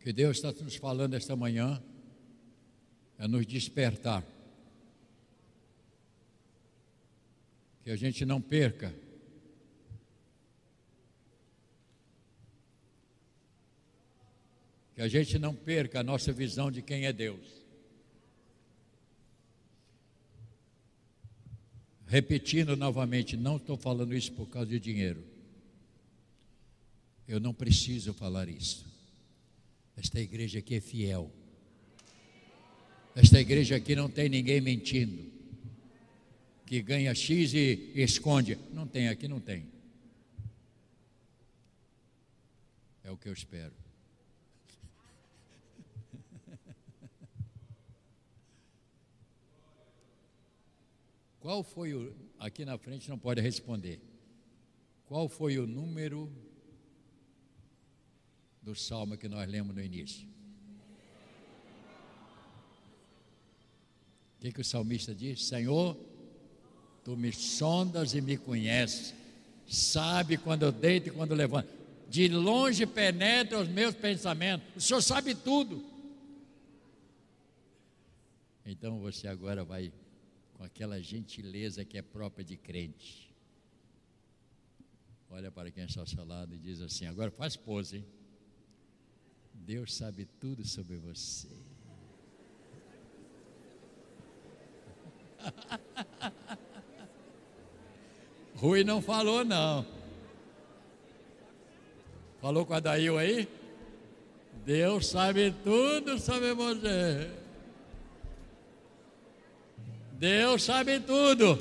Que 0.00 0.12
Deus 0.12 0.38
está 0.38 0.50
nos 0.64 0.76
falando 0.76 1.14
esta 1.14 1.36
manhã 1.36 1.80
é 3.18 3.28
nos 3.28 3.46
despertar. 3.46 4.26
Que 7.84 7.90
a 7.90 7.96
gente 7.96 8.24
não 8.24 8.40
perca 8.40 8.92
que 15.00 15.04
a 15.04 15.08
gente 15.08 15.38
não 15.38 15.54
perca 15.54 16.00
a 16.00 16.02
nossa 16.02 16.30
visão 16.30 16.70
de 16.70 16.82
quem 16.82 17.06
é 17.06 17.12
Deus. 17.12 17.59
Repetindo 22.10 22.76
novamente, 22.76 23.36
não 23.36 23.56
estou 23.56 23.76
falando 23.76 24.16
isso 24.16 24.32
por 24.32 24.48
causa 24.48 24.68
de 24.68 24.80
dinheiro. 24.80 25.22
Eu 27.28 27.38
não 27.38 27.54
preciso 27.54 28.12
falar 28.12 28.48
isso. 28.48 28.84
Esta 29.96 30.18
igreja 30.18 30.58
aqui 30.58 30.74
é 30.74 30.80
fiel. 30.80 31.30
Esta 33.14 33.40
igreja 33.40 33.76
aqui 33.76 33.94
não 33.94 34.10
tem 34.10 34.28
ninguém 34.28 34.60
mentindo. 34.60 35.30
Que 36.66 36.82
ganha 36.82 37.14
X 37.14 37.54
e 37.54 37.92
esconde. 37.94 38.58
Não 38.72 38.88
tem, 38.88 39.06
aqui 39.06 39.28
não 39.28 39.38
tem. 39.38 39.68
É 43.04 43.10
o 43.12 43.16
que 43.16 43.28
eu 43.28 43.32
espero. 43.32 43.72
Qual 51.40 51.62
foi 51.62 51.94
o. 51.94 52.14
Aqui 52.38 52.64
na 52.64 52.78
frente 52.78 53.08
não 53.08 53.18
pode 53.18 53.40
responder. 53.40 54.00
Qual 55.06 55.28
foi 55.28 55.58
o 55.58 55.66
número 55.66 56.30
do 58.62 58.74
salmo 58.74 59.16
que 59.16 59.28
nós 59.28 59.48
lemos 59.48 59.74
no 59.74 59.82
início? 59.82 60.28
O 64.36 64.40
que, 64.40 64.52
que 64.52 64.60
o 64.60 64.64
salmista 64.64 65.14
diz? 65.14 65.44
Senhor, 65.44 65.96
tu 67.04 67.16
me 67.16 67.32
sondas 67.32 68.14
e 68.14 68.20
me 68.20 68.36
conheces, 68.36 69.14
sabe 69.66 70.38
quando 70.38 70.62
eu 70.62 70.72
deito 70.72 71.08
e 71.08 71.12
quando 71.12 71.32
eu 71.32 71.36
levanto, 71.36 71.68
de 72.08 72.28
longe 72.28 72.86
penetra 72.86 73.58
os 73.58 73.68
meus 73.68 73.94
pensamentos, 73.94 74.66
o 74.76 74.80
Senhor 74.80 75.02
sabe 75.02 75.34
tudo. 75.34 75.84
Então 78.64 78.98
você 79.00 79.28
agora 79.28 79.64
vai 79.64 79.92
com 80.60 80.64
aquela 80.66 81.00
gentileza 81.00 81.86
que 81.86 81.96
é 81.96 82.02
própria 82.02 82.44
de 82.44 82.54
crente. 82.54 83.34
Olha 85.30 85.50
para 85.50 85.70
quem 85.70 85.84
está 85.84 86.02
ao 86.02 86.06
seu 86.06 86.22
lado 86.22 86.54
e 86.54 86.58
diz 86.58 86.82
assim: 86.82 87.06
agora 87.06 87.30
faz 87.30 87.56
pose, 87.56 87.96
hein? 87.96 88.04
Deus 89.54 89.94
sabe 89.94 90.26
tudo 90.38 90.62
sobre 90.62 90.98
você. 90.98 91.48
Rui 98.56 98.84
não 98.84 99.00
falou, 99.00 99.42
não. 99.42 99.86
Falou 102.38 102.66
com 102.66 102.74
a 102.74 102.80
Dail 102.80 103.16
aí? 103.16 103.48
Deus 104.66 105.06
sabe 105.06 105.54
tudo 105.64 106.18
sobre 106.18 106.52
você. 106.52 107.39
Deus 110.20 110.64
sabe 110.64 111.00
tudo. 111.00 111.58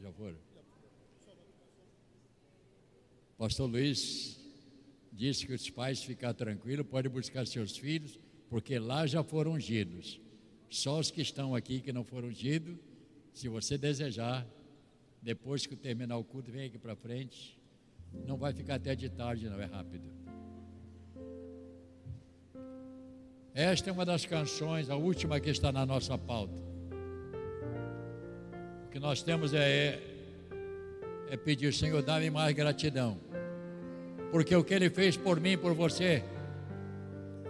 Já 0.00 0.12
foram? 0.12 0.36
Pastor 3.36 3.68
Luiz 3.68 4.40
disse 5.12 5.44
que 5.44 5.52
os 5.52 5.68
pais 5.68 6.04
ficar 6.04 6.32
tranquilos, 6.32 6.86
podem 6.86 7.10
buscar 7.10 7.44
seus 7.44 7.76
filhos, 7.76 8.20
porque 8.48 8.78
lá 8.78 9.04
já 9.04 9.24
foram 9.24 9.54
ungidos. 9.54 10.20
Só 10.70 11.00
os 11.00 11.10
que 11.10 11.22
estão 11.22 11.56
aqui 11.56 11.80
que 11.80 11.92
não 11.92 12.04
foram 12.04 12.28
ungidos, 12.28 12.78
se 13.34 13.48
você 13.48 13.76
desejar, 13.76 14.46
depois 15.20 15.66
que 15.66 15.74
terminar 15.74 16.18
o 16.18 16.22
culto, 16.22 16.52
vem 16.52 16.66
aqui 16.66 16.78
para 16.78 16.94
frente. 16.94 17.58
Não 18.28 18.36
vai 18.36 18.52
ficar 18.52 18.76
até 18.76 18.94
de 18.94 19.08
tarde, 19.08 19.48
não, 19.48 19.60
é 19.60 19.64
rápido. 19.64 20.21
Esta 23.54 23.90
é 23.90 23.92
uma 23.92 24.06
das 24.06 24.24
canções, 24.24 24.88
a 24.88 24.96
última 24.96 25.38
que 25.38 25.50
está 25.50 25.70
na 25.70 25.84
nossa 25.84 26.16
pauta. 26.16 26.62
O 28.86 28.88
que 28.90 28.98
nós 28.98 29.22
temos 29.22 29.52
é, 29.52 30.00
é 31.30 31.36
pedir, 31.36 31.72
Senhor, 31.74 32.02
dá-me 32.02 32.30
mais 32.30 32.54
gratidão. 32.54 33.18
Porque 34.30 34.56
o 34.56 34.64
que 34.64 34.72
Ele 34.72 34.88
fez 34.88 35.18
por 35.18 35.38
mim 35.38 35.58
por 35.58 35.74
você 35.74 36.24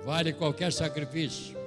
vale 0.04 0.32
qualquer 0.32 0.72
sacrifício. 0.72 1.61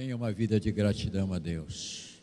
Tenha 0.00 0.16
uma 0.16 0.32
vida 0.32 0.58
de 0.58 0.72
gratidão 0.72 1.30
a 1.30 1.38
Deus. 1.38 2.22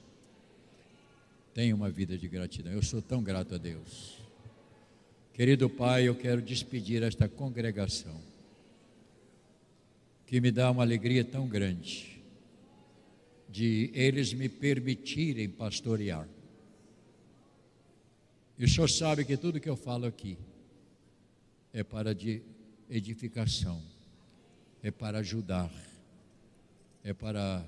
Tenha 1.54 1.76
uma 1.76 1.92
vida 1.92 2.18
de 2.18 2.28
gratidão. 2.28 2.74
Eu 2.74 2.82
sou 2.82 3.04
tão 3.04 3.22
grato 3.22 3.54
a 3.54 3.60
Deus. 3.60 4.18
Querido 5.32 5.70
Pai, 5.70 6.08
eu 6.08 6.16
quero 6.16 6.42
despedir 6.42 7.04
esta 7.04 7.30
congregação 7.30 8.20
que 10.26 10.42
me 10.42 10.50
dá 10.50 10.72
uma 10.72 10.82
alegria 10.82 11.24
tão 11.24 11.48
grande 11.48 12.20
de 13.48 13.92
eles 13.94 14.34
me 14.34 14.50
permitirem 14.50 15.48
pastorear. 15.48 16.28
E 18.58 18.66
o 18.66 18.68
Senhor 18.68 18.90
sabe 18.90 19.24
que 19.24 19.38
tudo 19.38 19.60
que 19.60 19.70
eu 19.70 19.76
falo 19.78 20.08
aqui 20.08 20.36
é 21.72 21.84
para 21.84 22.16
de 22.16 22.42
edificação, 22.90 23.80
é 24.82 24.90
para 24.90 25.20
ajudar, 25.20 25.72
é 27.08 27.14
para 27.14 27.66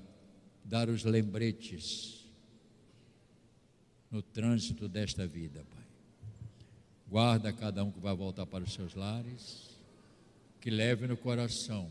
dar 0.66 0.90
os 0.90 1.06
lembretes 1.06 2.26
no 4.12 4.22
trânsito 4.22 4.90
desta 4.90 5.26
vida, 5.26 5.64
Pai. 5.64 5.86
Guarda 7.08 7.54
cada 7.54 7.82
um 7.86 7.90
que 7.90 8.02
vai 8.02 8.14
voltar 8.14 8.46
para 8.46 8.66
os 8.66 8.74
seus 8.74 8.96
lares, 8.96 9.70
que 10.60 10.70
leve 10.70 11.08
no 11.08 11.16
coração 11.16 11.90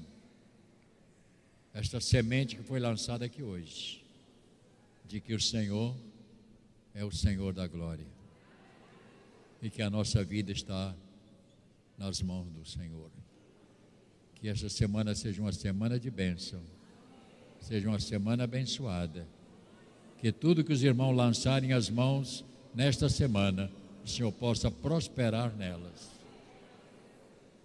esta 1.72 2.02
semente 2.02 2.54
que 2.54 2.62
foi 2.62 2.78
lançada 2.78 3.24
aqui 3.24 3.42
hoje, 3.42 4.04
de 5.06 5.18
que 5.18 5.32
o 5.32 5.40
Senhor 5.40 5.96
é 6.94 7.02
o 7.02 7.10
Senhor 7.10 7.54
da 7.54 7.66
glória 7.66 8.06
e 9.62 9.70
que 9.70 9.80
a 9.80 9.88
nossa 9.88 10.22
vida 10.22 10.52
está 10.52 10.94
nas 11.96 12.20
mãos 12.20 12.50
do 12.50 12.66
Senhor. 12.66 13.10
Que 14.34 14.48
esta 14.48 14.68
semana 14.68 15.14
seja 15.14 15.40
uma 15.40 15.52
semana 15.52 15.98
de 15.98 16.10
bênção, 16.10 16.62
seja 17.60 17.88
uma 17.88 18.00
semana 18.00 18.44
abençoada. 18.44 19.26
Que 20.18 20.32
tudo 20.32 20.64
que 20.64 20.72
os 20.72 20.82
irmãos 20.82 21.14
lançarem 21.14 21.72
as 21.72 21.88
mãos 21.88 22.44
nesta 22.74 23.08
semana, 23.08 23.70
o 24.04 24.08
Senhor 24.08 24.32
possa 24.32 24.70
prosperar 24.70 25.54
nelas. 25.56 26.10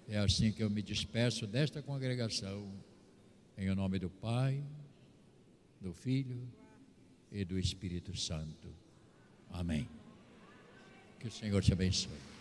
É 0.07 0.17
assim 0.17 0.51
que 0.51 0.61
eu 0.61 0.69
me 0.69 0.81
despeço 0.81 1.47
desta 1.47 1.81
congregação, 1.81 2.71
em 3.57 3.73
nome 3.73 3.99
do 3.99 4.09
Pai, 4.09 4.63
do 5.79 5.93
Filho 5.93 6.47
e 7.31 7.43
do 7.43 7.57
Espírito 7.57 8.15
Santo. 8.15 8.69
Amém. 9.49 9.87
Que 11.19 11.27
o 11.27 11.31
Senhor 11.31 11.63
te 11.63 11.71
abençoe. 11.73 12.32